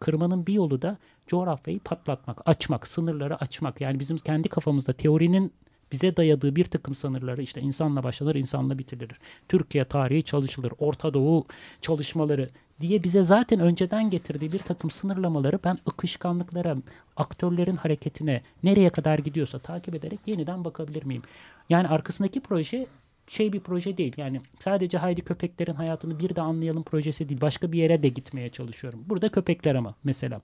Kırmanın 0.00 0.46
bir 0.46 0.52
yolu 0.52 0.82
da 0.82 0.98
coğrafyayı 1.26 1.80
patlatmak, 1.80 2.48
açmak, 2.48 2.86
sınırları 2.86 3.40
açmak. 3.40 3.80
Yani 3.80 4.00
bizim 4.00 4.16
kendi 4.16 4.48
kafamızda 4.48 4.92
teorinin 4.92 5.52
bize 5.92 6.16
dayadığı 6.16 6.56
bir 6.56 6.64
takım 6.64 6.94
sınırları 6.94 7.42
işte 7.42 7.60
insanla 7.60 8.02
başlanır, 8.02 8.34
insanla 8.34 8.78
bitirilir. 8.78 9.16
Türkiye 9.48 9.84
tarihi 9.84 10.22
çalışılır, 10.22 10.72
Orta 10.78 11.14
Doğu 11.14 11.46
çalışmaları 11.80 12.48
diye 12.80 13.02
bize 13.02 13.24
zaten 13.24 13.60
önceden 13.60 14.10
getirdiği 14.10 14.52
bir 14.52 14.58
takım 14.58 14.90
sınırlamaları 14.90 15.58
ben 15.64 15.78
akışkanlıklara, 15.86 16.76
aktörlerin 17.16 17.76
hareketine 17.76 18.42
nereye 18.62 18.90
kadar 18.90 19.18
gidiyorsa 19.18 19.58
takip 19.58 19.94
ederek 19.94 20.20
yeniden 20.26 20.64
bakabilir 20.64 21.04
miyim? 21.04 21.22
Yani 21.68 21.88
arkasındaki 21.88 22.40
proje 22.40 22.86
şey 23.28 23.52
bir 23.52 23.60
proje 23.60 23.96
değil. 23.96 24.12
Yani 24.16 24.40
sadece 24.60 24.98
haydi 24.98 25.22
köpeklerin 25.22 25.74
hayatını 25.74 26.18
bir 26.18 26.36
de 26.36 26.40
anlayalım 26.40 26.82
projesi 26.82 27.28
değil. 27.28 27.40
Başka 27.40 27.72
bir 27.72 27.78
yere 27.78 28.02
de 28.02 28.08
gitmeye 28.08 28.48
çalışıyorum. 28.48 29.04
Burada 29.06 29.28
köpekler 29.28 29.74
ama 29.74 29.94
mesela. 30.04 30.40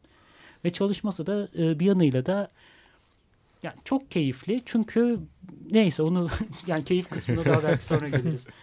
Ve 0.64 0.70
çalışması 0.70 1.26
da 1.26 1.48
e, 1.58 1.80
bir 1.80 1.86
yanıyla 1.86 2.26
da 2.26 2.50
yani 3.62 3.76
çok 3.84 4.10
keyifli. 4.10 4.62
Çünkü 4.64 5.18
neyse 5.70 6.02
onu 6.02 6.28
yani 6.66 6.84
keyif 6.84 7.08
kısmına 7.08 7.44
daha 7.44 7.62
belki 7.62 7.84
sonra 7.84 8.08
geliriz. 8.08 8.46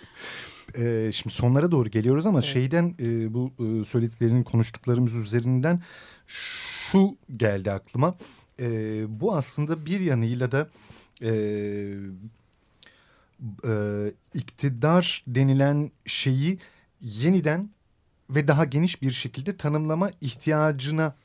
Ee, 0.77 1.11
şimdi 1.13 1.35
sonlara 1.35 1.71
doğru 1.71 1.89
geliyoruz 1.89 2.25
ama 2.25 2.39
evet. 2.39 2.49
şeyden 2.49 2.95
e, 2.99 3.33
bu 3.33 3.51
e, 3.59 3.85
söylediklerinin 3.85 4.43
konuştuklarımız 4.43 5.15
üzerinden 5.15 5.81
şu 6.27 7.17
geldi 7.37 7.71
aklıma. 7.71 8.15
E, 8.59 8.67
bu 9.21 9.35
aslında 9.35 9.85
bir 9.85 9.99
yanıyla 9.99 10.51
da 10.51 10.69
e, 11.21 11.29
e, 13.67 13.73
iktidar 14.33 15.23
denilen 15.27 15.91
şeyi 16.05 16.59
yeniden 17.01 17.69
ve 18.29 18.47
daha 18.47 18.65
geniş 18.65 19.01
bir 19.01 19.11
şekilde 19.11 19.57
tanımlama 19.57 20.11
ihtiyacına 20.21 21.15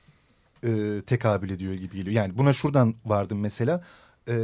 e, 0.64 1.02
tekabül 1.06 1.50
ediyor 1.50 1.74
gibi 1.74 1.96
geliyor. 1.96 2.14
Yani 2.14 2.38
buna 2.38 2.52
şuradan 2.52 2.94
vardım 3.04 3.40
mesela. 3.40 3.84
E, 4.28 4.34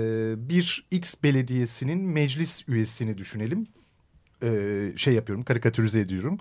bir 0.48 0.86
X 0.90 1.14
belediyesinin 1.22 1.98
meclis 1.98 2.68
üyesini 2.68 3.18
düşünelim. 3.18 3.66
E, 4.42 4.92
şey 4.96 5.14
yapıyorum, 5.14 5.44
karikatürize 5.44 6.00
ediyorum. 6.00 6.38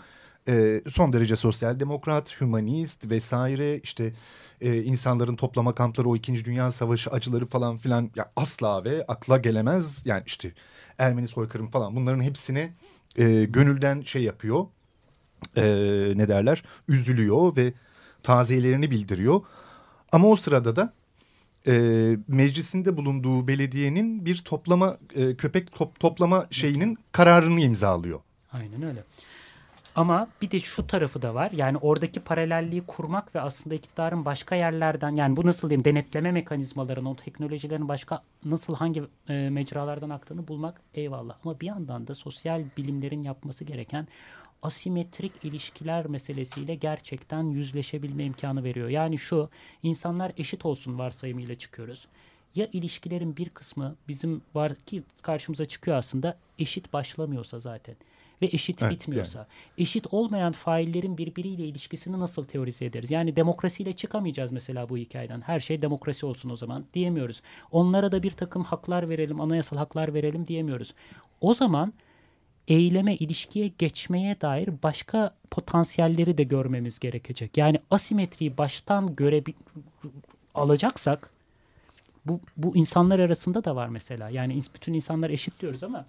E, 0.48 0.82
son 0.90 1.14
derece 1.14 1.36
sosyal 1.36 1.80
demokrat, 1.80 2.42
humanist 2.42 3.10
vesaire 3.10 3.80
işte 3.80 4.14
e, 4.62 4.84
insanların 4.84 5.36
toplama 5.36 5.76
kampları 5.76 6.10
o 6.10 6.16
İkinci 6.16 6.46
Dünya 6.46 6.72
Savaşı 6.72 7.10
acıları 7.10 7.46
falan 7.46 7.78
filan 7.78 8.12
ya 8.16 8.32
asla 8.36 8.84
ve 8.84 9.06
akla 9.08 9.38
gelemez. 9.38 10.02
Yani 10.06 10.24
işte 10.26 10.52
Ermeni 10.98 11.28
soykırım 11.28 11.68
falan 11.68 11.96
bunların 11.96 12.22
hepsini 12.22 12.74
e, 13.18 13.46
gönülden 13.46 14.02
şey 14.02 14.24
yapıyor. 14.24 14.66
E, 15.58 15.64
ne 16.16 16.28
derler? 16.28 16.64
Üzülüyor 16.88 17.56
ve 17.56 17.74
taziyelerini 18.24 18.92
bildiriyor. 18.92 19.42
Ama 20.16 20.28
o 20.28 20.36
sırada 20.36 20.76
da 20.76 20.94
e, 21.68 21.74
meclisinde 22.28 22.98
bulunduğu 22.98 23.48
belediyenin 23.48 24.26
bir 24.26 24.38
toplama 24.38 24.98
e, 25.16 25.36
köpek 25.36 25.72
top, 25.72 26.00
toplama 26.00 26.48
şeyinin 26.52 26.98
kararını 27.12 27.62
imzalıyor. 27.62 28.20
Aynen 28.52 28.84
öyle. 28.84 29.04
Ama 29.96 30.28
bir 30.42 30.52
de 30.52 30.60
şu 30.60 30.88
tarafı 30.88 31.22
da 31.22 31.36
var. 31.36 31.52
Yani 31.52 31.78
oradaki 31.78 32.20
paralelliği 32.20 32.82
kurmak 32.88 33.36
ve 33.36 33.42
aslında 33.42 33.76
iktidarın 33.76 34.26
başka 34.26 34.56
yerlerden 34.56 35.16
yani 35.16 35.38
bu 35.38 35.46
nasıl 35.46 35.70
diyeyim 35.70 35.86
denetleme 35.86 36.32
mekanizmalarının 36.32 37.10
o 37.10 37.16
teknolojilerin 37.16 37.88
başka 37.88 38.22
nasıl 38.46 38.76
hangi 38.76 39.04
e, 39.30 39.50
mecralardan 39.50 40.10
aktığını 40.10 40.48
bulmak 40.48 40.82
eyvallah. 40.94 41.36
Ama 41.46 41.60
bir 41.60 41.66
yandan 41.66 42.08
da 42.08 42.16
sosyal 42.16 42.64
bilimlerin 42.78 43.24
yapması 43.24 43.64
gereken 43.64 44.08
asimetrik 44.66 45.32
ilişkiler 45.44 46.08
meselesiyle 46.08 46.76
gerçekten 46.76 47.44
yüzleşebilme 47.44 48.24
imkanı 48.24 48.64
veriyor. 48.64 48.90
Yani 48.90 49.18
şu 49.18 49.50
insanlar 49.84 50.32
eşit 50.38 50.66
olsun 50.66 51.00
varsayımıyla 51.00 51.56
çıkıyoruz. 51.56 52.08
Ya 52.56 52.68
ilişkilerin 52.74 53.38
bir 53.38 53.50
kısmı 53.50 53.96
bizim 54.08 54.42
var 54.56 54.76
ki 54.76 55.04
karşımıza 55.22 55.66
çıkıyor 55.66 55.98
aslında 55.98 56.38
eşit 56.60 56.94
başlamıyorsa 56.94 57.60
zaten 57.60 57.96
ve 58.42 58.46
eşit 58.46 58.84
evet, 58.84 58.92
bitmiyorsa. 58.92 59.40
Yani. 59.40 59.48
Eşit 59.78 60.14
olmayan 60.14 60.52
faillerin 60.52 61.18
birbiriyle 61.18 61.66
ilişkisini 61.66 62.20
nasıl 62.20 62.46
teorize 62.46 62.86
ederiz? 62.86 63.12
Yani 63.12 63.36
demokrasiyle 63.36 63.94
çıkamayacağız 63.94 64.52
mesela 64.52 64.90
bu 64.90 64.98
hikayeden. 64.98 65.42
Her 65.42 65.60
şey 65.60 65.82
demokrasi 65.82 66.26
olsun 66.26 66.50
o 66.50 66.56
zaman 66.56 66.86
diyemiyoruz. 66.94 67.42
Onlara 67.72 68.12
da 68.12 68.24
bir 68.24 68.32
takım 68.32 68.64
haklar 68.64 69.10
verelim, 69.10 69.42
anayasal 69.42 69.78
haklar 69.78 70.14
verelim 70.14 70.48
diyemiyoruz. 70.48 70.94
O 71.42 71.54
zaman 71.54 71.94
eyleme, 72.68 73.16
ilişkiye 73.16 73.68
geçmeye 73.68 74.42
dair 74.42 74.70
başka 74.84 75.36
potansiyelleri 75.52 76.38
de 76.38 76.44
görmemiz 76.44 77.00
gerekecek. 77.00 77.58
Yani 77.58 77.80
asimetriyi 77.92 78.58
baştan 78.58 79.16
göre 79.16 79.44
alacaksak 80.56 81.30
bu, 82.26 82.40
bu 82.58 82.76
insanlar 82.76 83.20
arasında 83.20 83.64
da 83.64 83.76
var 83.76 83.88
mesela. 83.88 84.30
Yani 84.30 84.62
bütün 84.76 84.94
insanlar 84.94 85.30
eşit 85.30 85.62
diyoruz 85.62 85.84
ama 85.84 86.06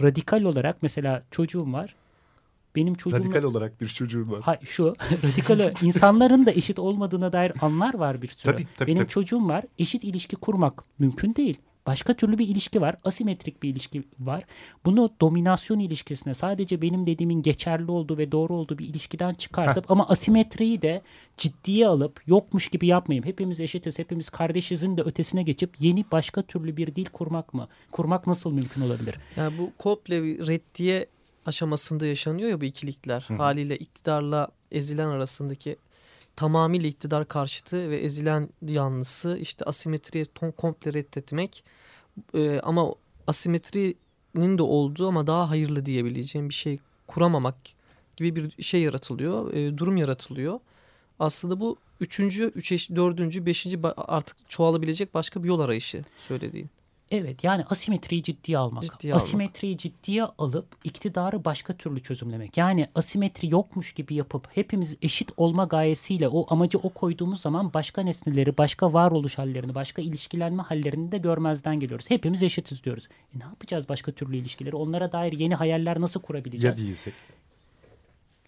radikal 0.00 0.42
olarak 0.42 0.82
mesela 0.82 1.22
çocuğum 1.30 1.72
var. 1.72 1.94
Benim 2.76 2.94
çocuğum 2.94 3.16
radikal 3.16 3.42
olarak 3.42 3.80
bir 3.80 3.88
çocuğum 3.88 4.30
var. 4.30 4.40
Ha, 4.40 4.58
şu 4.64 4.94
radikal 5.24 5.72
insanların 5.82 6.46
da 6.46 6.52
eşit 6.52 6.78
olmadığına 6.78 7.32
dair 7.32 7.52
anlar 7.60 7.94
var 7.94 8.22
bir 8.22 8.28
sürü. 8.28 8.52
Tabii, 8.52 8.66
tabii, 8.76 8.86
Benim 8.90 9.02
tabii. 9.02 9.12
çocuğum 9.12 9.48
var. 9.48 9.64
Eşit 9.78 10.04
ilişki 10.04 10.36
kurmak 10.36 10.82
mümkün 10.98 11.34
değil. 11.34 11.58
Başka 11.86 12.14
türlü 12.14 12.38
bir 12.38 12.48
ilişki 12.48 12.80
var. 12.80 12.96
Asimetrik 13.04 13.62
bir 13.62 13.68
ilişki 13.68 14.02
var. 14.20 14.44
Bunu 14.84 15.10
dominasyon 15.20 15.78
ilişkisine 15.78 16.34
sadece 16.34 16.82
benim 16.82 17.06
dediğimin 17.06 17.42
geçerli 17.42 17.90
olduğu 17.90 18.18
ve 18.18 18.32
doğru 18.32 18.54
olduğu 18.54 18.78
bir 18.78 18.86
ilişkiden 18.86 19.34
çıkartıp 19.34 19.84
Heh. 19.84 19.90
ama 19.90 20.08
asimetriyi 20.08 20.82
de 20.82 21.02
ciddiye 21.36 21.86
alıp 21.86 22.22
yokmuş 22.26 22.68
gibi 22.68 22.86
yapmayayım. 22.86 23.24
Hepimiz 23.24 23.60
eşitiz, 23.60 23.98
hepimiz 23.98 24.30
kardeşizin 24.30 24.96
de 24.96 25.02
ötesine 25.02 25.42
geçip 25.42 25.80
yeni 25.80 26.04
başka 26.12 26.42
türlü 26.42 26.76
bir 26.76 26.94
dil 26.94 27.04
kurmak 27.04 27.54
mı? 27.54 27.68
Kurmak 27.90 28.26
nasıl 28.26 28.52
mümkün 28.52 28.80
olabilir? 28.80 29.16
Yani 29.36 29.58
bu 29.58 29.70
komple 29.78 30.20
reddiye 30.22 31.06
aşamasında 31.46 32.06
yaşanıyor 32.06 32.50
ya 32.50 32.60
bu 32.60 32.64
ikilikler. 32.64 33.24
Hı. 33.28 33.34
Haliyle 33.34 33.76
iktidarla 33.76 34.48
ezilen 34.72 35.08
arasındaki 35.08 35.76
tamamıyla 36.36 36.88
iktidar 36.88 37.28
karşıtı 37.28 37.90
ve 37.90 37.96
ezilen 37.96 38.48
yanlısı 38.68 39.38
işte 39.40 39.64
asimetriye 39.64 40.24
ton 40.24 40.50
komple 40.50 40.94
reddetmek 40.94 41.64
e, 42.34 42.60
ama 42.60 42.94
asimetrinin 43.26 44.58
de 44.58 44.62
olduğu 44.62 45.08
ama 45.08 45.26
daha 45.26 45.50
hayırlı 45.50 45.86
diyebileceğim 45.86 46.48
bir 46.48 46.54
şey 46.54 46.78
kuramamak 47.06 47.56
gibi 48.16 48.36
bir 48.36 48.62
şey 48.62 48.82
yaratılıyor, 48.82 49.54
e, 49.54 49.78
durum 49.78 49.96
yaratılıyor. 49.96 50.60
Aslında 51.18 51.60
bu 51.60 51.76
üçüncü, 52.00 52.44
üç 52.54 52.90
dördüncü, 52.90 53.46
beşinci 53.46 53.78
artık 53.96 54.36
çoğalabilecek 54.48 55.14
başka 55.14 55.42
bir 55.42 55.48
yol 55.48 55.60
arayışı 55.60 56.04
söylediğin. 56.28 56.70
Evet 57.10 57.44
yani 57.44 57.64
asimetriyi 57.64 58.22
ciddiye 58.22 58.58
almak. 58.58 58.82
Ciddiye 58.82 59.14
asimetriyi 59.14 59.72
almak. 59.72 59.80
ciddiye 59.80 60.24
alıp 60.24 60.66
iktidarı 60.84 61.44
başka 61.44 61.72
türlü 61.72 62.02
çözümlemek. 62.02 62.56
Yani 62.56 62.88
asimetri 62.94 63.52
yokmuş 63.52 63.92
gibi 63.92 64.14
yapıp 64.14 64.48
hepimiz 64.54 64.96
eşit 65.02 65.30
olma 65.36 65.64
gayesiyle 65.64 66.28
o 66.28 66.54
amacı 66.54 66.78
o 66.78 66.88
koyduğumuz 66.88 67.40
zaman 67.40 67.74
başka 67.74 68.02
nesneleri, 68.02 68.58
başka 68.58 68.92
varoluş 68.92 69.38
hallerini, 69.38 69.74
başka 69.74 70.02
ilişkilenme 70.02 70.62
hallerini 70.62 71.12
de 71.12 71.18
görmezden 71.18 71.80
geliyoruz. 71.80 72.06
Hepimiz 72.08 72.42
eşitiz 72.42 72.84
diyoruz. 72.84 73.08
E 73.34 73.38
ne 73.38 73.44
yapacağız 73.44 73.88
başka 73.88 74.12
türlü 74.12 74.36
ilişkileri? 74.36 74.76
Onlara 74.76 75.12
dair 75.12 75.32
yeni 75.32 75.54
hayaller 75.54 76.00
nasıl 76.00 76.20
kurabileceğiz? 76.20 76.78
Ya 76.78 76.84
değilsek? 76.84 77.14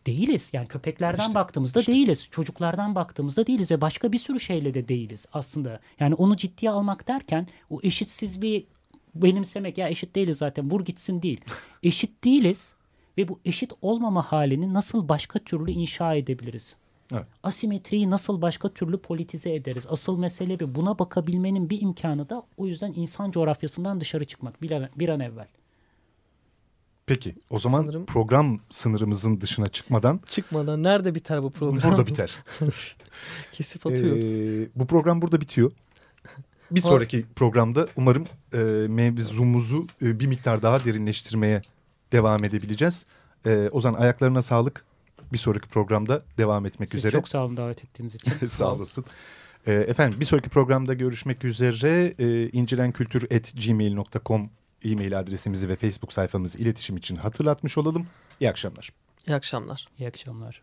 Değiliz. 0.09 0.51
Yani 0.53 0.67
köpeklerden 0.67 1.23
işte, 1.23 1.35
baktığımızda 1.35 1.81
işte. 1.81 1.93
değiliz. 1.93 2.29
Çocuklardan 2.31 2.95
baktığımızda 2.95 3.47
değiliz 3.47 3.71
ve 3.71 3.81
başka 3.81 4.13
bir 4.13 4.19
sürü 4.19 4.41
şeyle 4.41 4.75
de 4.75 4.89
değiliz 4.89 5.27
aslında. 5.33 5.81
Yani 6.01 6.15
onu 6.15 6.37
ciddiye 6.37 6.71
almak 6.71 7.09
derken 7.09 7.47
o 7.71 7.81
eşitsizliği 7.83 8.67
benimsemek 9.15 9.79
ya 9.79 9.89
eşit 9.89 10.15
değiliz 10.15 10.39
zaten 10.39 10.71
vur 10.71 10.85
gitsin 10.85 11.23
değil. 11.23 11.41
Eşit 11.83 12.25
değiliz 12.25 12.75
ve 13.19 13.29
bu 13.29 13.41
eşit 13.45 13.73
olmama 13.83 14.23
halini 14.23 14.75
nasıl 14.75 15.09
başka 15.09 15.39
türlü 15.39 15.71
inşa 15.71 16.15
edebiliriz? 16.15 16.77
Evet. 17.13 17.27
Asimetriyi 17.43 18.11
nasıl 18.11 18.43
başka 18.43 18.69
türlü 18.69 18.99
politize 18.99 19.55
ederiz? 19.55 19.87
Asıl 19.89 20.19
mesele 20.19 20.61
bir. 20.61 20.75
Buna 20.75 20.99
bakabilmenin 20.99 21.71
bir 21.71 21.81
imkanı 21.81 22.29
da 22.29 22.43
o 22.57 22.67
yüzden 22.67 22.93
insan 22.97 23.31
coğrafyasından 23.31 24.01
dışarı 24.01 24.25
çıkmak 24.25 24.63
bir 24.63 24.71
an, 24.71 24.89
bir 24.97 25.09
an 25.09 25.21
evvel. 25.21 25.47
Peki 27.09 27.35
o 27.51 27.59
zaman 27.59 27.83
Sanırım... 27.83 28.07
program 28.07 28.61
sınırımızın 28.71 29.41
dışına 29.41 29.69
çıkmadan... 29.69 30.21
Çıkmadan 30.27 30.83
nerede 30.83 31.15
biter 31.15 31.43
bu 31.43 31.51
program? 31.51 31.91
Burada 31.91 32.07
biter. 32.07 32.39
Kesip 33.53 33.87
atıyoruz. 33.87 34.27
Ee, 34.27 34.69
bu 34.77 34.87
program 34.87 35.23
burada 35.23 35.41
bitiyor. 35.41 35.73
Bir 36.71 36.81
sonraki 36.81 37.27
programda 37.37 37.87
umarım 37.97 38.25
e, 38.55 38.59
mevzumuzu 38.89 39.87
e, 40.03 40.21
bir 40.21 40.27
miktar 40.27 40.63
daha 40.63 40.85
derinleştirmeye 40.85 41.61
devam 42.13 42.45
edebileceğiz. 42.45 43.07
E, 43.47 43.69
Ozan 43.73 43.95
ayaklarına 43.95 44.43
sağlık. 44.43 44.85
Bir 45.33 45.39
sonraki 45.39 45.69
programda 45.69 46.23
devam 46.39 46.67
etmek 46.67 46.89
Siz 46.89 46.99
üzere. 46.99 47.13
çok 47.13 47.29
sağ 47.29 47.45
olun 47.45 47.57
davet 47.57 47.85
ettiğiniz 47.85 48.15
için. 48.15 48.33
sağ 48.47 48.73
olasın. 48.73 49.05
E, 49.67 49.73
efendim 49.73 50.21
bir 50.21 50.25
sonraki 50.25 50.49
programda 50.49 50.95
görüşmek 50.95 51.45
üzere. 51.45 52.15
E, 52.19 52.49
incilenkültür.gmail.com 52.49 54.51
e-mail 54.85 55.19
adresimizi 55.19 55.69
ve 55.69 55.77
Facebook 55.77 56.13
sayfamızı 56.13 56.59
iletişim 56.59 56.97
için 56.97 57.17
hatırlatmış 57.17 57.79
olalım. 57.79 58.07
İyi 58.41 58.51
akşamlar. 58.51 58.91
İyi 59.27 59.35
akşamlar. 59.35 59.87
İyi 59.99 60.09
akşamlar. 60.09 60.63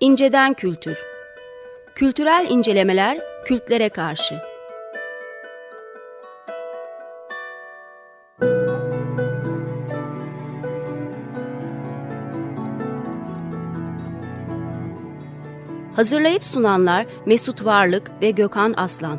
İnceden 0.00 0.54
Kültür 0.54 0.98
Kültürel 1.94 2.46
incelemeler 2.50 3.18
kültlere 3.44 3.88
karşı 3.88 4.55
Hazırlayıp 15.96 16.44
sunanlar 16.44 17.06
Mesut 17.26 17.64
Varlık 17.64 18.10
ve 18.22 18.30
Gökhan 18.30 18.74
Aslan. 18.76 19.18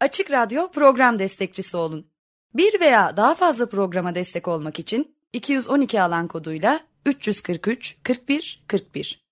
Açık 0.00 0.30
Radyo 0.30 0.70
program 0.70 1.18
destekçisi 1.18 1.76
olun. 1.76 2.06
Bir 2.54 2.80
veya 2.80 3.16
daha 3.16 3.34
fazla 3.34 3.68
programa 3.68 4.14
destek 4.14 4.48
olmak 4.48 4.78
için 4.78 5.16
212 5.32 6.02
alan 6.02 6.28
koduyla 6.28 6.80
343 7.06 7.96
41 8.02 8.64
41 8.68 9.27